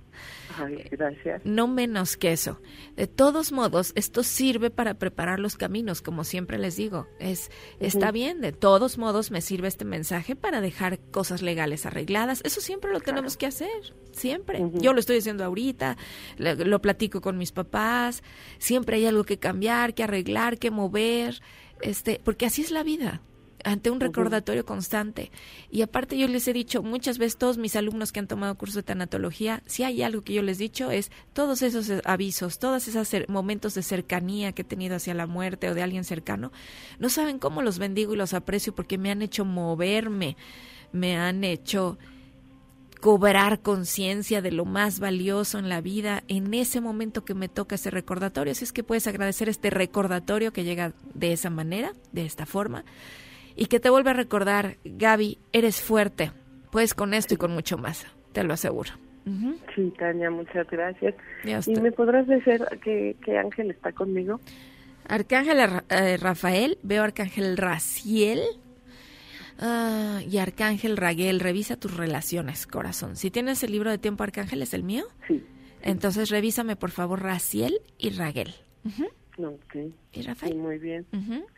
[0.57, 1.45] Ay, gracias.
[1.45, 2.61] No menos que eso.
[2.97, 7.07] De todos modos, esto sirve para preparar los caminos, como siempre les digo.
[7.19, 12.41] Es está bien, de todos modos me sirve este mensaje para dejar cosas legales arregladas.
[12.45, 14.63] Eso siempre lo tenemos que hacer, siempre.
[14.75, 15.97] Yo lo estoy haciendo ahorita,
[16.39, 18.23] lo, lo platico con mis papás,
[18.59, 21.41] siempre hay algo que cambiar, que arreglar, que mover,
[21.81, 23.21] este, porque así es la vida
[23.65, 25.33] ante un recordatorio constante.
[25.71, 28.79] Y aparte yo les he dicho muchas veces, todos mis alumnos que han tomado curso
[28.79, 32.59] de tanatología, si hay algo que yo les he dicho es todos esos eh, avisos,
[32.59, 36.53] todos esos momentos de cercanía que he tenido hacia la muerte o de alguien cercano,
[36.99, 40.37] no saben cómo los bendigo y los aprecio porque me han hecho moverme,
[40.93, 41.99] me han hecho
[43.01, 47.75] cobrar conciencia de lo más valioso en la vida en ese momento que me toca
[47.75, 48.53] ese recordatorio.
[48.53, 52.87] Así es que puedes agradecer este recordatorio que llega de esa manera, de esta forma,
[53.57, 56.33] y que te vuelve a recordar, Gaby, eres fuerte,
[56.71, 58.93] puedes con esto y con mucho más, te lo aseguro.
[59.75, 61.15] Sí, Tania, muchas gracias.
[61.45, 64.39] Ya ¿Y me podrás decir qué, qué ángel está conmigo?
[65.09, 68.43] Arcángel eh, Rafael, veo Arcángel Raciel
[69.59, 71.41] ah, y Arcángel Raguel.
[71.41, 73.17] Revisa tus relaciones, corazón.
[73.17, 75.05] Si tienes el libro de tiempo Arcángel, ¿es el mío?
[75.27, 75.43] Sí.
[75.83, 78.55] Entonces revísame por favor Raciel y Raguel.
[78.85, 79.07] Ujú.
[79.39, 79.75] Ok.
[79.77, 80.57] ¿Y Sí, Rafael?
[80.57, 81.07] muy bien.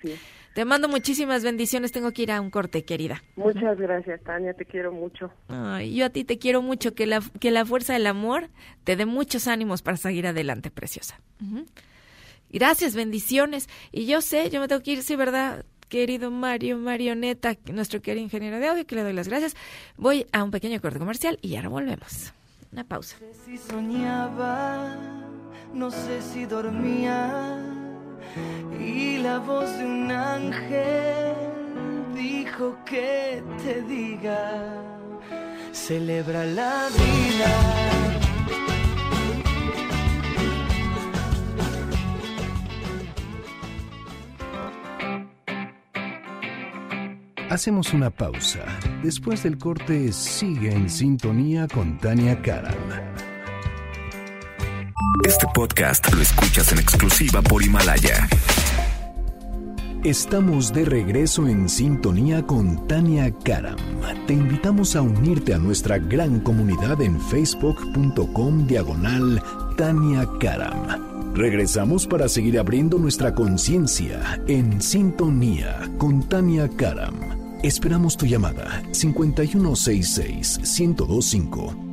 [0.02, 0.14] Sí.
[0.54, 1.92] Te mando muchísimas bendiciones.
[1.92, 3.22] Tengo que ir a un corte, querida.
[3.36, 5.30] Muchas gracias, Tania, te quiero mucho.
[5.48, 6.94] Ay, yo a ti te quiero mucho.
[6.94, 8.48] Que la, que la fuerza del amor
[8.84, 11.20] te dé muchos ánimos para seguir adelante, preciosa.
[12.50, 13.68] Gracias, bendiciones.
[13.92, 15.64] Y yo sé, yo me tengo que ir, sí, ¿verdad?
[15.88, 19.54] Querido Mario, Marioneta, nuestro querido ingeniero de audio, que le doy las gracias.
[19.96, 22.32] Voy a un pequeño corte comercial y ahora volvemos.
[22.72, 23.16] Una pausa.
[23.44, 24.96] si soñaba,
[25.76, 27.62] no sé si dormía,
[28.80, 31.34] y la voz de un ángel
[32.14, 34.82] dijo que te diga,
[35.72, 37.96] celebra la vida.
[47.50, 48.64] Hacemos una pausa.
[49.02, 52.74] Después del corte, sigue en sintonía con Tania Karam.
[55.24, 58.28] Este podcast lo escuchas en exclusiva por Himalaya.
[60.04, 63.78] Estamos de regreso en sintonía con Tania Karam.
[64.26, 69.42] Te invitamos a unirte a nuestra gran comunidad en facebook.com diagonal
[69.76, 71.34] Tania Karam.
[71.34, 77.14] Regresamos para seguir abriendo nuestra conciencia en sintonía con Tania Karam.
[77.62, 81.85] Esperamos tu llamada 5166 1025.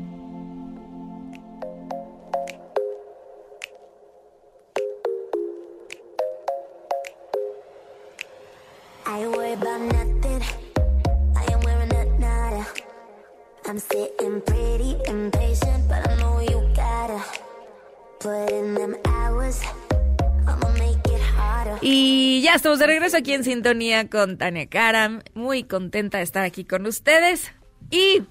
[21.85, 25.21] Y ya estamos de regreso aquí en sintonía con Tania Karam.
[25.33, 27.51] Muy contenta de estar aquí con ustedes.
[27.91, 28.23] Y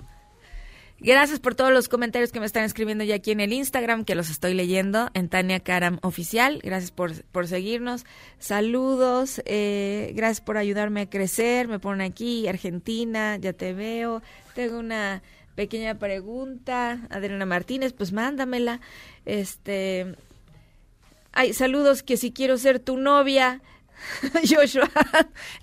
[0.98, 4.14] gracias por todos los comentarios que me están escribiendo ya aquí en el Instagram, que
[4.14, 6.60] los estoy leyendo en Tania Karam Oficial.
[6.62, 8.06] Gracias por, por seguirnos.
[8.38, 9.42] Saludos.
[9.44, 11.68] eh, gracias por ayudarme a crecer.
[11.68, 14.22] Me ponen aquí, Argentina, ya te veo.
[14.54, 15.22] Tengo una
[15.56, 17.06] pequeña pregunta.
[17.10, 18.80] Adriana Martínez, pues mándamela.
[19.26, 20.16] Este.
[21.32, 23.62] Ay, saludos, que si quiero ser tu novia.
[24.48, 24.90] Joshua,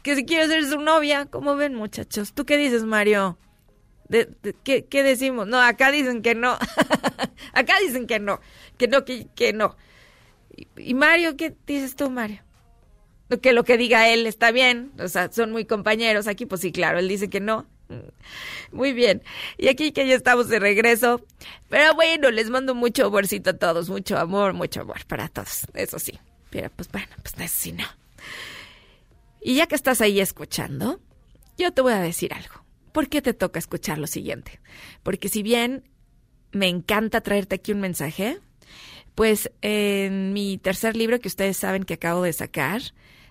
[0.01, 1.25] que si quiero ser su novia.
[1.25, 2.33] ¿Cómo ven, muchachos?
[2.33, 3.37] ¿Tú qué dices, Mario?
[4.63, 5.47] ¿qué, qué decimos?
[5.47, 6.57] No, acá dicen que no.
[7.53, 8.39] acá dicen que no.
[8.77, 9.75] Que no, que, que no.
[10.55, 12.41] Y, y Mario, ¿qué dices tú, Mario?
[13.41, 14.91] Que lo que diga él está bien.
[14.99, 16.47] O sea, son muy compañeros aquí.
[16.47, 17.67] Pues sí, claro, él dice que no.
[18.71, 19.23] Muy bien.
[19.57, 21.25] Y aquí que ya estamos de regreso.
[21.69, 23.89] Pero bueno, les mando mucho amorcito a todos.
[23.89, 25.67] Mucho amor, mucho amor para todos.
[25.73, 26.19] Eso sí.
[26.49, 27.85] Pero pues bueno, pues eso sí no.
[29.41, 30.99] Y ya que estás ahí escuchando,
[31.57, 32.63] yo te voy a decir algo.
[32.91, 34.59] ¿Por qué te toca escuchar lo siguiente?
[35.03, 35.83] Porque si bien
[36.51, 38.39] me encanta traerte aquí un mensaje,
[39.15, 42.81] pues en mi tercer libro que ustedes saben que acabo de sacar,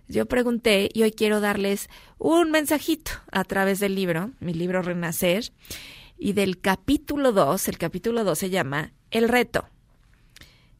[0.09, 1.89] yo pregunté y hoy quiero darles
[2.19, 5.53] un mensajito a través del libro, mi libro Renacer,
[6.17, 9.69] y del capítulo 2, el capítulo 2 se llama El reto.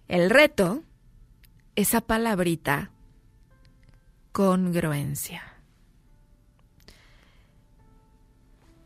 [0.09, 0.83] El reto,
[1.77, 2.91] esa palabrita,
[4.33, 5.43] congruencia.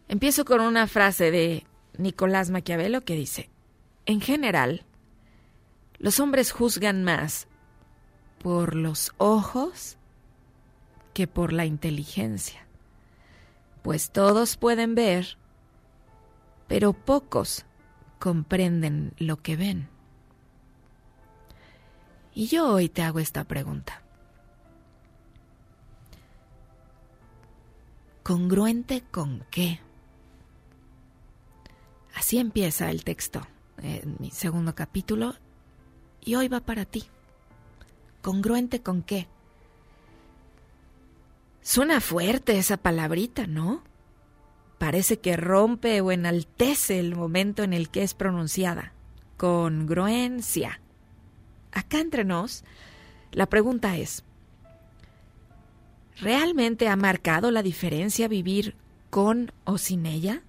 [0.09, 1.65] Empiezo con una frase de
[1.97, 3.49] Nicolás Maquiavelo que dice,
[4.05, 4.85] en general,
[5.99, 7.47] los hombres juzgan más
[8.43, 9.97] por los ojos
[11.13, 12.67] que por la inteligencia,
[13.83, 15.37] pues todos pueden ver,
[16.69, 17.65] pero pocos
[18.19, 19.89] comprenden lo que ven.
[22.35, 24.03] Y yo hoy te hago esta pregunta.
[28.23, 29.81] ¿Congruente con qué?
[32.15, 33.43] Así empieza el texto
[33.79, 35.35] en mi segundo capítulo
[36.21, 37.05] y hoy va para ti.
[38.23, 39.27] ¿Congruente con qué?
[41.63, 43.85] Suena fuerte esa palabrita, ¿no?
[44.79, 48.93] Parece que rompe o enaltece el momento en el que es pronunciada.
[49.37, 50.81] Congruencia.
[51.71, 52.65] Acá entre nos,
[53.31, 54.25] la pregunta es,
[56.21, 58.75] ¿realmente ha marcado la diferencia vivir
[59.09, 60.43] con o sin ella?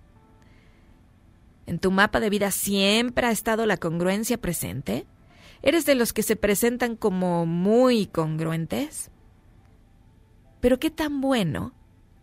[1.68, 5.05] ¿En tu mapa de vida siempre ha estado la congruencia presente?
[5.61, 9.11] ¿Eres de los que se presentan como muy congruentes?
[10.64, 11.74] Pero qué tan bueno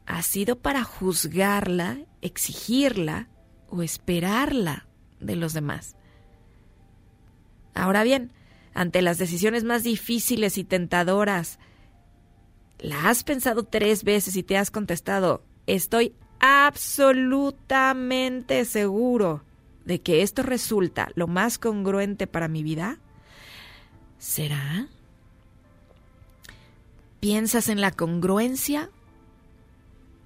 [0.06, 3.28] ha sido para juzgarla, exigirla
[3.68, 4.88] o esperarla
[5.20, 5.94] de los demás.
[7.74, 8.32] Ahora bien,
[8.72, 11.58] ante las decisiones más difíciles y tentadoras,
[12.78, 19.44] ¿la has pensado tres veces y te has contestado, estoy absolutamente seguro
[19.84, 23.00] de que esto resulta lo más congruente para mi vida?
[24.16, 24.88] ¿Será?
[27.20, 28.90] ¿Piensas en la congruencia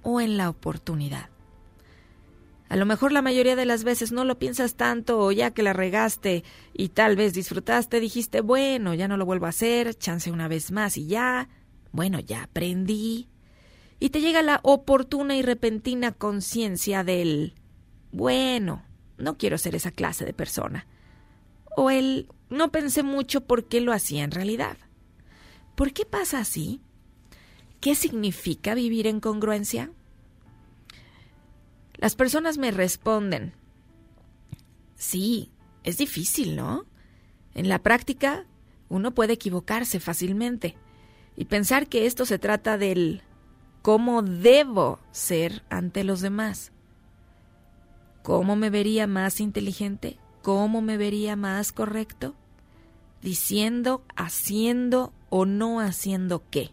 [0.01, 1.29] o en la oportunidad?
[2.69, 5.61] A lo mejor la mayoría de las veces no lo piensas tanto o ya que
[5.61, 6.43] la regaste
[6.73, 10.71] y tal vez disfrutaste, dijiste, bueno, ya no lo vuelvo a hacer, chance una vez
[10.71, 11.49] más y ya,
[11.91, 13.27] bueno, ya aprendí.
[13.99, 17.55] Y te llega la oportuna y repentina conciencia del,
[18.11, 18.83] bueno,
[19.17, 20.87] no quiero ser esa clase de persona.
[21.75, 24.77] O el, no pensé mucho por qué lo hacía en realidad.
[25.75, 26.81] ¿Por qué pasa así?
[27.85, 29.91] ¿Qué significa vivir en congruencia?
[31.97, 33.53] Las personas me responden,
[34.95, 35.51] sí,
[35.83, 36.87] es difícil, ¿no?
[37.53, 38.47] En la práctica,
[38.89, 40.75] uno puede equivocarse fácilmente
[41.35, 43.21] y pensar que esto se trata del
[43.83, 46.71] cómo debo ser ante los demás.
[48.23, 50.17] ¿Cómo me vería más inteligente?
[50.41, 52.33] ¿Cómo me vería más correcto?
[53.21, 56.71] Diciendo, haciendo o no haciendo qué.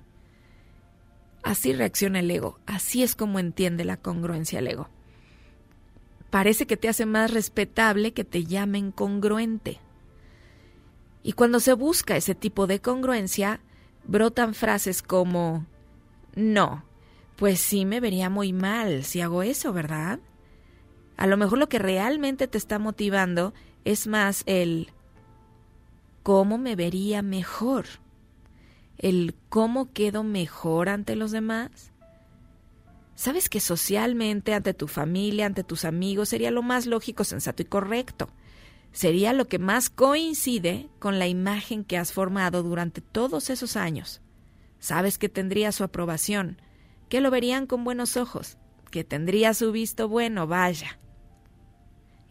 [1.43, 4.89] Así reacciona el ego, así es como entiende la congruencia el ego.
[6.31, 9.81] Parece que te hace más respetable que te llamen congruente.
[11.23, 13.61] Y cuando se busca ese tipo de congruencia,
[14.05, 15.67] brotan frases como,
[16.35, 16.85] no,
[17.37, 20.21] pues sí me vería muy mal si hago eso, ¿verdad?
[21.17, 23.53] A lo mejor lo que realmente te está motivando
[23.85, 24.93] es más el
[26.23, 27.87] cómo me vería mejor,
[29.03, 31.93] el cómo quedo mejor ante los demás.
[33.17, 37.67] Sabes que socialmente, ante tu familia, ante tus amigos, sería lo más lógico, sensato y
[37.67, 38.31] correcto.
[38.93, 44.23] Sería lo que más coincide con la imagen que has formado durante todos esos años.
[44.79, 46.61] Sabes que tendría su aprobación,
[47.09, 48.57] que lo verían con buenos ojos,
[48.91, 50.99] que tendría su visto bueno, vaya.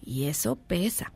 [0.02, 1.14] Y eso pesa.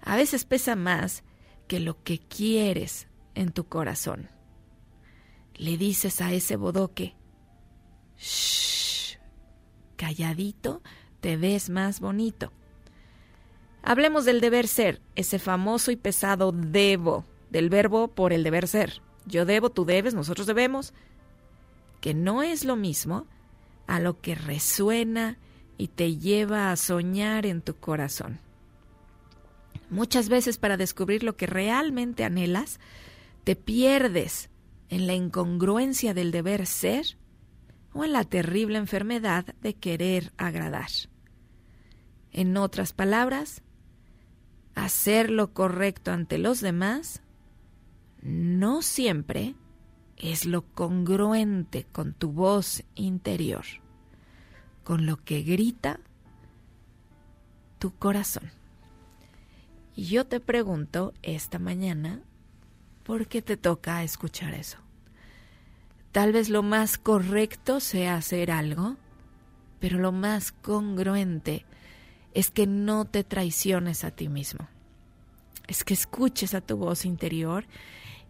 [0.00, 1.22] A veces pesa más
[1.66, 4.28] que lo que quieres en tu corazón.
[5.58, 7.14] Le dices a ese bodoque,
[8.16, 9.18] shh,
[9.96, 10.82] calladito,
[11.20, 12.52] te ves más bonito.
[13.82, 19.02] Hablemos del deber ser, ese famoso y pesado debo, del verbo por el deber ser.
[19.26, 20.94] Yo debo, tú debes, nosotros debemos,
[22.00, 23.26] que no es lo mismo
[23.86, 25.38] a lo que resuena
[25.76, 28.40] y te lleva a soñar en tu corazón.
[29.90, 32.78] Muchas veces para descubrir lo que realmente anhelas,
[33.44, 34.47] te pierdes
[34.88, 37.16] en la incongruencia del deber ser
[37.92, 40.90] o en la terrible enfermedad de querer agradar.
[42.32, 43.62] En otras palabras,
[44.74, 47.22] hacer lo correcto ante los demás
[48.22, 49.54] no siempre
[50.16, 53.64] es lo congruente con tu voz interior,
[54.84, 56.00] con lo que grita
[57.78, 58.50] tu corazón.
[59.94, 62.22] Y yo te pregunto esta mañana,
[63.08, 64.76] ¿por qué te toca escuchar eso?
[66.12, 68.96] Tal vez lo más correcto sea hacer algo,
[69.80, 71.64] pero lo más congruente
[72.34, 74.68] es que no te traiciones a ti mismo.
[75.66, 77.64] Es que escuches a tu voz interior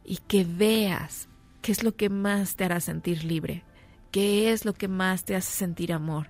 [0.05, 1.29] y que veas
[1.61, 3.65] qué es lo que más te hará sentir libre,
[4.13, 6.29] qué es lo que más te hace sentir amor,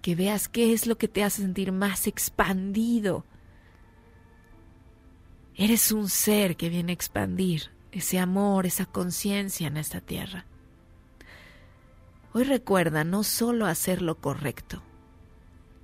[0.00, 3.26] que veas qué es lo que te hace sentir más expandido.
[5.54, 10.46] Eres un ser que viene a expandir ese amor, esa conciencia en esta tierra.
[12.32, 14.82] Hoy recuerda no solo hacer lo correcto,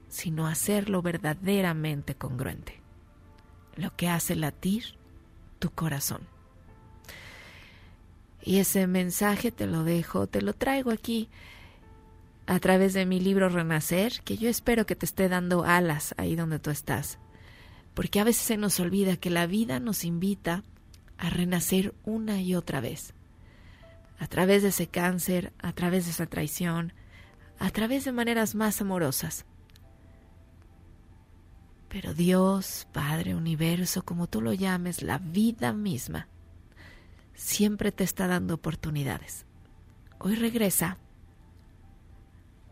[0.09, 2.81] sino hacerlo verdaderamente congruente,
[3.77, 4.97] lo que hace latir
[5.59, 6.23] tu corazón.
[8.43, 11.29] Y ese mensaje te lo dejo, te lo traigo aquí
[12.47, 16.35] a través de mi libro Renacer, que yo espero que te esté dando alas ahí
[16.35, 17.19] donde tú estás.
[17.93, 20.63] Porque a veces se nos olvida que la vida nos invita
[21.19, 23.13] a renacer una y otra vez.
[24.19, 26.93] A través de ese cáncer, a través de esa traición,
[27.59, 29.45] a través de maneras más amorosas.
[31.89, 36.29] Pero Dios, Padre, Universo, como tú lo llames, la vida misma,
[37.35, 39.47] siempre te está dando oportunidades.
[40.19, 40.99] Hoy regresa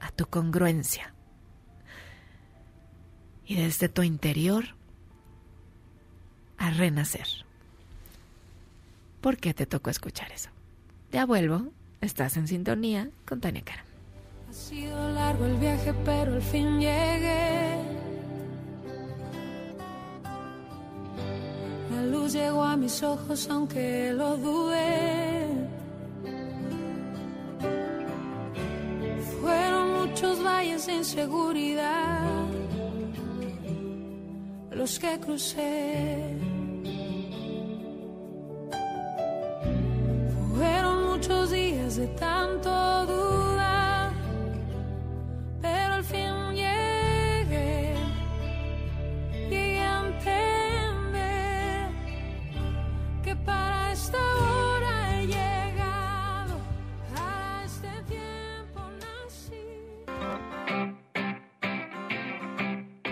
[0.01, 1.14] a tu congruencia.
[3.44, 4.76] Y desde tu interior
[6.59, 7.45] a renacer.
[9.27, 10.51] ¿Por qué te tocó escuchar eso?
[11.11, 11.72] Ya vuelvo.
[12.01, 13.85] Estás en sintonía con Tania Cara.
[14.49, 17.74] Ha sido largo el viaje, pero al fin llegué.
[21.91, 25.49] La luz llegó a mis ojos, aunque lo dudé.
[29.41, 32.47] Fueron muchos valles de inseguridad
[34.70, 36.55] los que crucé.
[40.57, 42.70] Fueron muchos días de tanto
[43.04, 44.11] dudar,
[45.61, 47.94] pero al fin llegué,
[49.50, 50.14] llegué a
[53.22, 56.54] que para esta hora he llegado,
[57.16, 59.61] a este tiempo nací.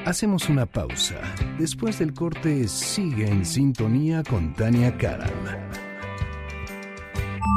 [0.06, 1.20] Hacemos una pausa.
[1.58, 5.73] Después del corte, sigue en sintonía con Tania Karam.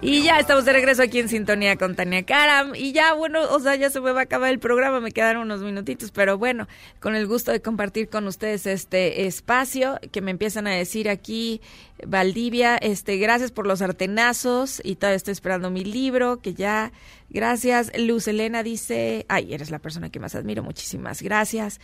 [0.00, 2.74] Y ya estamos de regreso aquí en sintonía con Tania Karam.
[2.74, 5.42] Y ya, bueno, o sea, ya se me va a acabar el programa, me quedaron
[5.42, 6.66] unos minutitos, pero bueno,
[7.00, 11.60] con el gusto de compartir con ustedes este espacio que me empiezan a decir aquí,
[12.06, 16.92] Valdivia, este, gracias por los artenazos y todavía estoy esperando mi libro, que ya,
[17.30, 17.90] gracias.
[17.98, 21.80] Luz Elena dice, ay, eres la persona que más admiro, muchísimas gracias.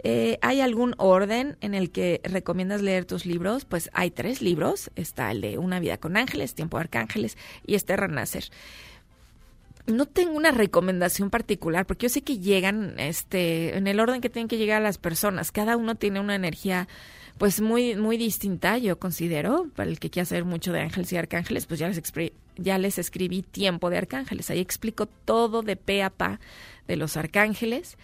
[0.00, 3.64] Eh, ¿Hay algún orden en el que recomiendas leer tus libros?
[3.64, 4.90] Pues hay tres libros.
[4.94, 8.44] Está el de Una vida con ángeles, Tiempo de Arcángeles y este Renacer.
[9.86, 14.28] No tengo una recomendación particular porque yo sé que llegan este, en el orden que
[14.28, 15.50] tienen que llegar a las personas.
[15.50, 16.88] Cada uno tiene una energía
[17.38, 21.16] pues muy muy distinta, yo considero, para el que quiera saber mucho de ángeles y
[21.16, 22.02] arcángeles, pues ya les,
[22.56, 24.50] ya les escribí Tiempo de Arcángeles.
[24.50, 26.40] Ahí explico todo de pe a pa
[26.86, 27.96] de los arcángeles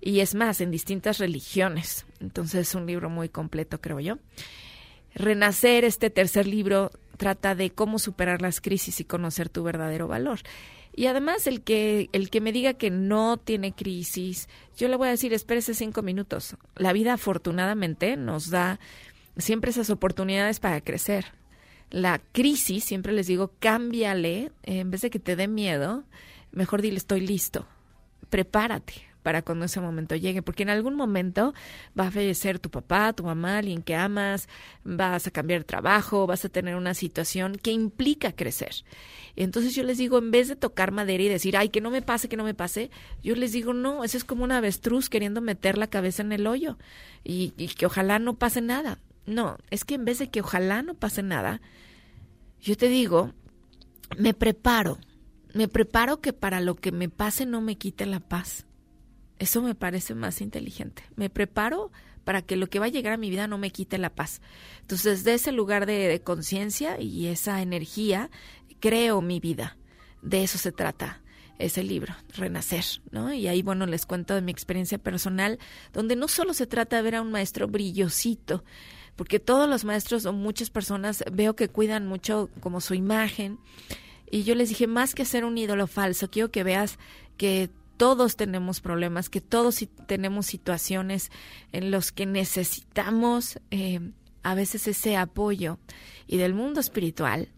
[0.00, 2.06] y es más, en distintas religiones.
[2.20, 4.18] Entonces es un libro muy completo, creo yo.
[5.14, 10.40] Renacer, este tercer libro, trata de cómo superar las crisis y conocer tu verdadero valor.
[10.94, 15.08] Y además el que el que me diga que no tiene crisis, yo le voy
[15.08, 16.56] a decir, espérese cinco minutos.
[16.76, 18.78] La vida afortunadamente nos da
[19.36, 21.26] siempre esas oportunidades para crecer.
[21.90, 26.04] La crisis, siempre les digo, cámbiale, en vez de que te dé miedo,
[26.50, 27.66] mejor dile estoy listo.
[28.30, 31.54] Prepárate para cuando ese momento llegue, porque en algún momento
[31.98, 34.48] va a fallecer tu papá, tu mamá, alguien que amas,
[34.84, 38.74] vas a cambiar de trabajo, vas a tener una situación que implica crecer.
[39.36, 42.02] Entonces yo les digo, en vez de tocar madera y decir, ay, que no me
[42.02, 42.90] pase, que no me pase,
[43.22, 46.46] yo les digo, no, eso es como una avestruz queriendo meter la cabeza en el
[46.46, 46.78] hoyo
[47.24, 48.98] y, y que ojalá no pase nada.
[49.24, 51.60] No, es que en vez de que ojalá no pase nada,
[52.60, 53.32] yo te digo,
[54.18, 54.98] me preparo,
[55.54, 58.66] me preparo que para lo que me pase no me quite la paz.
[59.42, 61.02] Eso me parece más inteligente.
[61.16, 61.90] Me preparo
[62.22, 64.40] para que lo que va a llegar a mi vida no me quite la paz.
[64.82, 68.30] Entonces, de ese lugar de, conciencia y esa energía,
[68.78, 69.76] creo mi vida.
[70.22, 71.22] De eso se trata
[71.58, 73.32] ese libro, Renacer, ¿no?
[73.34, 75.58] Y ahí, bueno, les cuento de mi experiencia personal,
[75.92, 78.62] donde no solo se trata de ver a un maestro brillosito,
[79.16, 83.58] porque todos los maestros o muchas personas veo que cuidan mucho como su imagen.
[84.30, 87.00] Y yo les dije, más que ser un ídolo falso, quiero que veas
[87.36, 87.70] que
[88.02, 91.30] todos tenemos problemas, que todos tenemos situaciones
[91.70, 94.00] en los que necesitamos eh,
[94.42, 95.78] a veces ese apoyo.
[96.26, 97.50] Y del mundo espiritual,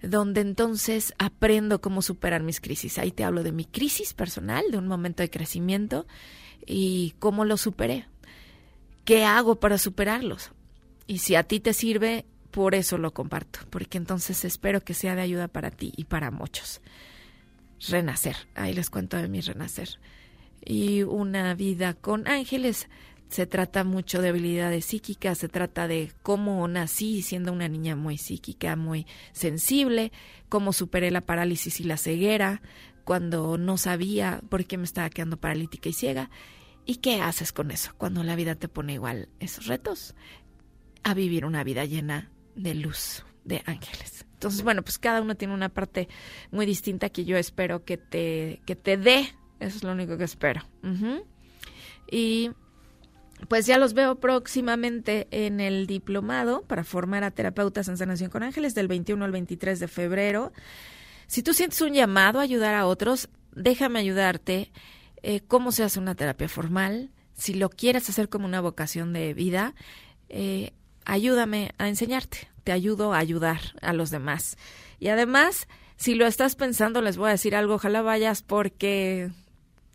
[0.00, 2.96] donde entonces aprendo cómo superar mis crisis.
[2.96, 6.06] Ahí te hablo de mi crisis personal, de un momento de crecimiento
[6.64, 8.06] y cómo lo superé.
[9.04, 10.50] ¿Qué hago para superarlos?
[11.06, 15.14] Y si a ti te sirve, por eso lo comparto, porque entonces espero que sea
[15.14, 16.80] de ayuda para ti y para muchos.
[17.86, 20.00] Renacer, ahí les cuento de mi renacer.
[20.64, 22.88] Y una vida con ángeles.
[23.28, 28.16] Se trata mucho de habilidades psíquicas, se trata de cómo nací siendo una niña muy
[28.16, 30.12] psíquica, muy sensible,
[30.48, 32.62] cómo superé la parálisis y la ceguera
[33.04, 36.30] cuando no sabía por qué me estaba quedando paralítica y ciega.
[36.86, 40.14] ¿Y qué haces con eso cuando la vida te pone igual esos retos?
[41.04, 44.26] A vivir una vida llena de luz, de ángeles.
[44.34, 46.08] Entonces, bueno, pues cada uno tiene una parte
[46.52, 49.34] muy distinta que yo espero que te, que te dé.
[49.58, 50.62] Eso es lo único que espero.
[52.08, 52.50] Y
[53.48, 58.44] pues ya los veo próximamente en el diplomado para formar a terapeutas en sanación con
[58.44, 60.52] ángeles del 21 al 23 de febrero.
[61.26, 64.70] Si tú sientes un llamado a ayudar a otros, déjame ayudarte.
[65.22, 67.10] Eh, ¿Cómo se hace una terapia formal?
[67.34, 69.74] Si lo quieres hacer como una vocación de vida,
[70.28, 70.72] eh,
[71.04, 72.48] ayúdame a enseñarte.
[72.68, 74.58] Te ayudo a ayudar a los demás.
[75.00, 77.76] Y además, si lo estás pensando, les voy a decir algo.
[77.76, 79.30] Ojalá vayas porque,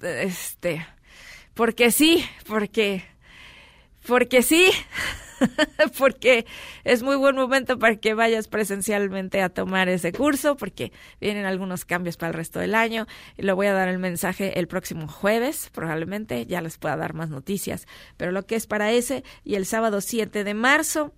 [0.02, 0.84] este,
[1.54, 3.04] porque sí, porque
[4.08, 4.72] porque sí,
[6.00, 6.48] porque
[6.84, 11.86] es muy buen momento para que vayas presencialmente a tomar ese curso, porque vienen algunos
[11.86, 13.06] cambios para el resto del año.
[13.38, 17.30] Lo voy a dar el mensaje el próximo jueves, probablemente, ya les pueda dar más
[17.30, 17.86] noticias.
[18.18, 21.14] Pero lo que es para ese y el sábado 7 de marzo,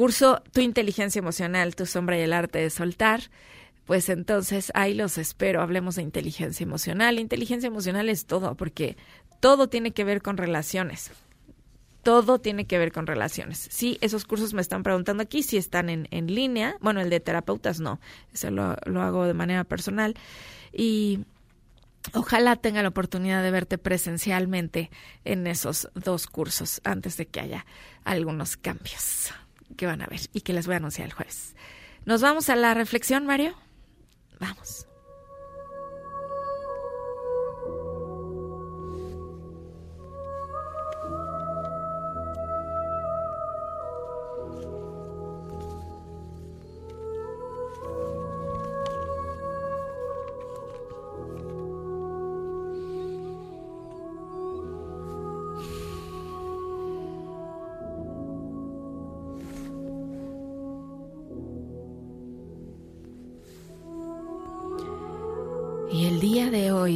[0.00, 3.20] curso Tu inteligencia emocional, tu sombra y el arte de soltar.
[3.84, 5.60] Pues entonces ahí los espero.
[5.60, 7.18] Hablemos de inteligencia emocional.
[7.18, 8.96] Inteligencia emocional es todo, porque
[9.40, 11.10] todo tiene que ver con relaciones
[12.02, 13.68] todo tiene que ver con relaciones.
[13.70, 16.76] Sí, esos cursos me están preguntando aquí si están en, en línea.
[16.80, 18.00] Bueno, el de terapeutas no,
[18.32, 20.14] eso lo, lo hago de manera personal.
[20.72, 21.26] Y
[22.14, 24.90] ojalá tenga la oportunidad de verte presencialmente
[25.26, 27.66] en esos dos cursos antes de que haya
[28.02, 29.34] algunos cambios
[29.80, 31.56] que van a ver y que les voy a anunciar el jueves.
[32.04, 33.54] Nos vamos a la reflexión, Mario.
[34.38, 34.86] Vamos.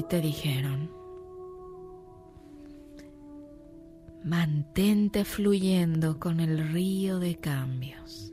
[0.08, 0.90] Te dijeron,
[4.24, 8.32] mantente fluyendo con el río de cambios.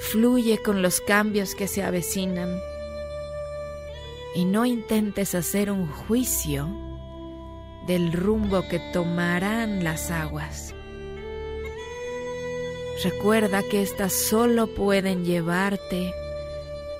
[0.00, 2.56] Fluye con los cambios que se avecinan
[4.34, 6.68] y no intentes hacer un juicio
[7.86, 10.74] del rumbo que tomarán las aguas.
[13.02, 16.12] Recuerda que éstas solo pueden llevarte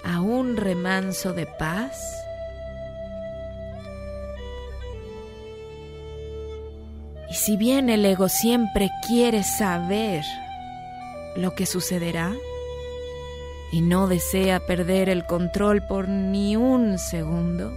[0.04, 2.00] a un remanso de paz
[7.48, 10.22] si bien el ego siempre quiere saber
[11.34, 12.34] lo que sucederá
[13.72, 17.74] y no desea perder el control por ni un segundo,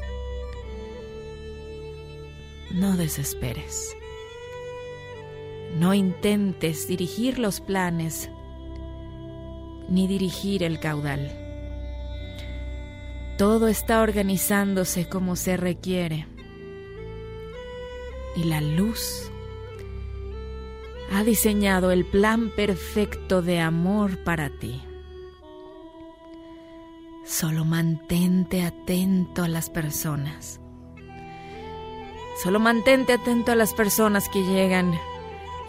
[2.71, 3.95] no desesperes.
[5.79, 8.29] No intentes dirigir los planes
[9.87, 11.31] ni dirigir el caudal.
[13.37, 16.27] Todo está organizándose como se requiere.
[18.35, 19.30] Y la luz
[21.13, 24.81] ha diseñado el plan perfecto de amor para ti.
[27.25, 30.61] Solo mantente atento a las personas.
[32.41, 34.97] Solo mantente atento a las personas que llegan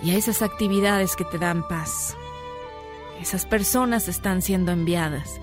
[0.03, 2.17] y a esas actividades que te dan paz.
[3.21, 5.41] Esas personas están siendo enviadas.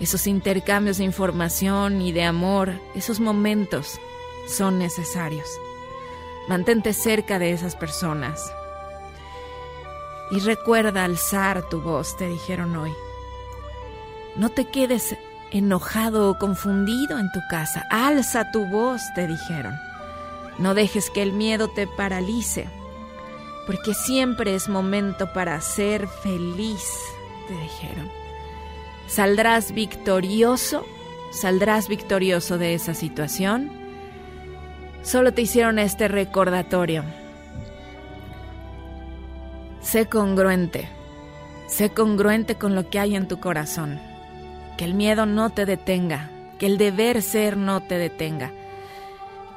[0.00, 4.00] Esos intercambios de información y de amor, esos momentos
[4.46, 5.48] son necesarios.
[6.48, 8.40] Mantente cerca de esas personas.
[10.30, 12.92] Y recuerda alzar tu voz, te dijeron hoy.
[14.36, 15.16] No te quedes
[15.50, 17.84] enojado o confundido en tu casa.
[17.90, 19.74] Alza tu voz, te dijeron.
[20.58, 22.68] No dejes que el miedo te paralice,
[23.66, 26.84] porque siempre es momento para ser feliz,
[27.46, 28.10] te dijeron.
[29.06, 30.84] Saldrás victorioso,
[31.30, 33.70] saldrás victorioso de esa situación.
[35.02, 37.04] Solo te hicieron este recordatorio.
[39.90, 40.86] Sé congruente,
[41.66, 43.98] sé congruente con lo que hay en tu corazón.
[44.76, 46.28] Que el miedo no te detenga,
[46.58, 48.52] que el deber ser no te detenga,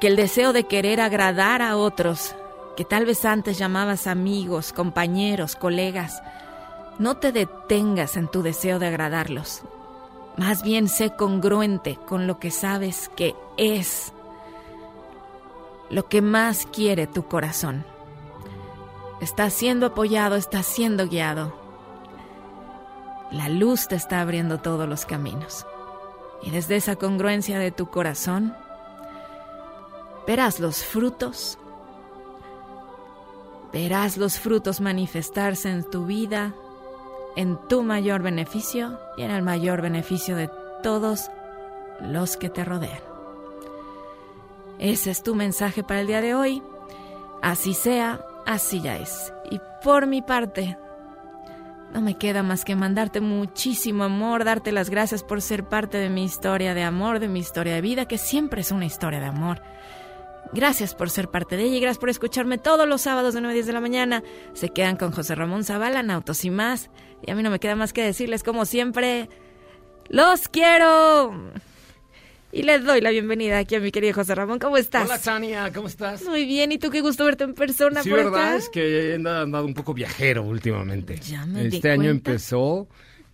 [0.00, 2.34] que el deseo de querer agradar a otros,
[2.78, 6.22] que tal vez antes llamabas amigos, compañeros, colegas,
[6.98, 9.60] no te detengas en tu deseo de agradarlos.
[10.38, 14.14] Más bien sé congruente con lo que sabes que es
[15.90, 17.91] lo que más quiere tu corazón.
[19.22, 21.54] Estás siendo apoyado, estás siendo guiado.
[23.30, 25.64] La luz te está abriendo todos los caminos.
[26.42, 28.52] Y desde esa congruencia de tu corazón,
[30.26, 31.56] verás los frutos.
[33.72, 36.52] Verás los frutos manifestarse en tu vida,
[37.36, 40.50] en tu mayor beneficio y en el mayor beneficio de
[40.82, 41.30] todos
[42.00, 43.00] los que te rodean.
[44.80, 46.60] Ese es tu mensaje para el día de hoy.
[47.40, 49.32] Así sea, así ya es.
[49.50, 50.76] Y por mi parte,
[51.92, 56.08] no me queda más que mandarte muchísimo amor, darte las gracias por ser parte de
[56.08, 59.26] mi historia de amor, de mi historia de vida, que siempre es una historia de
[59.26, 59.62] amor.
[60.52, 63.52] Gracias por ser parte de ella y gracias por escucharme todos los sábados de 9
[63.52, 64.22] a 10 de la mañana.
[64.52, 66.90] Se quedan con José Ramón Zavala en Autos y más.
[67.22, 69.30] Y a mí no me queda más que decirles, como siempre,
[70.08, 71.32] ¡los quiero!
[72.54, 74.58] Y les doy la bienvenida aquí a mi querido José Ramón.
[74.58, 75.06] ¿Cómo estás?
[75.06, 76.22] Hola, Tania, ¿cómo estás?
[76.24, 78.56] Muy bien, y tú qué gusto verte en persona Sí, por verdad, acá.
[78.56, 81.16] es que he andado un poco viajero últimamente.
[81.18, 82.30] Ya me di este año cuenta.
[82.32, 82.88] empezó,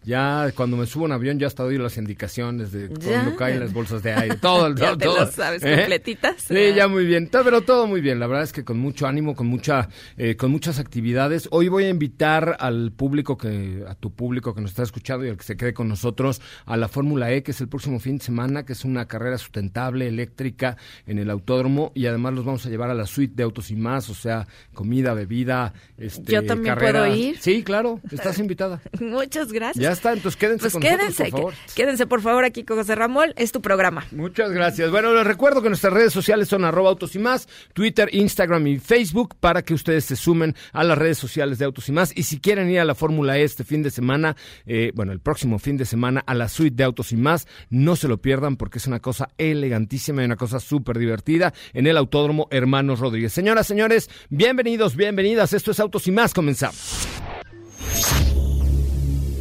[0.09, 3.61] ya cuando me subo a un avión ya hasta doy las indicaciones de cuando caen
[3.61, 5.21] las bolsas de aire, todo, Ya todo, te todo.
[5.21, 5.77] lo sabes ¿Eh?
[5.77, 6.37] completitas.
[6.49, 8.19] Sí, ya muy bien, pero todo muy bien.
[8.19, 11.47] La verdad es que con mucho ánimo, con mucha, eh, con muchas actividades.
[11.51, 15.29] Hoy voy a invitar al público que, a tu público que nos está escuchando y
[15.29, 18.17] al que se quede con nosotros a la Fórmula E, que es el próximo fin
[18.17, 22.65] de semana, que es una carrera sustentable, eléctrica en el autódromo y además los vamos
[22.65, 26.45] a llevar a la suite de autos y más, o sea, comida, bebida, este, ¿Yo
[26.47, 27.01] también carrera.
[27.03, 27.39] puedo ir?
[27.41, 28.81] Sí, claro, estás invitada.
[29.01, 29.83] Muchas gracias.
[29.83, 31.55] Ya está, entonces quédense Pues con quédense, nosotros, por favor.
[31.75, 34.07] quédense por favor aquí con José Ramón, es tu programa.
[34.13, 34.91] Muchas gracias.
[34.91, 38.79] Bueno, les recuerdo que nuestras redes sociales son arroba autos y más, Twitter, Instagram y
[38.79, 42.13] Facebook para que ustedes se sumen a las redes sociales de autos y más.
[42.17, 44.37] Y si quieren ir a la Fórmula E este fin de semana,
[44.67, 47.97] eh, bueno, el próximo fin de semana a la suite de autos y más, no
[47.97, 51.97] se lo pierdan porque es una cosa elegantísima y una cosa súper divertida en el
[51.97, 53.33] Autódromo Hermanos Rodríguez.
[53.33, 55.53] Señoras, señores, bienvenidos, bienvenidas.
[55.53, 56.33] Esto es Autos y más.
[56.33, 57.07] Comenzamos.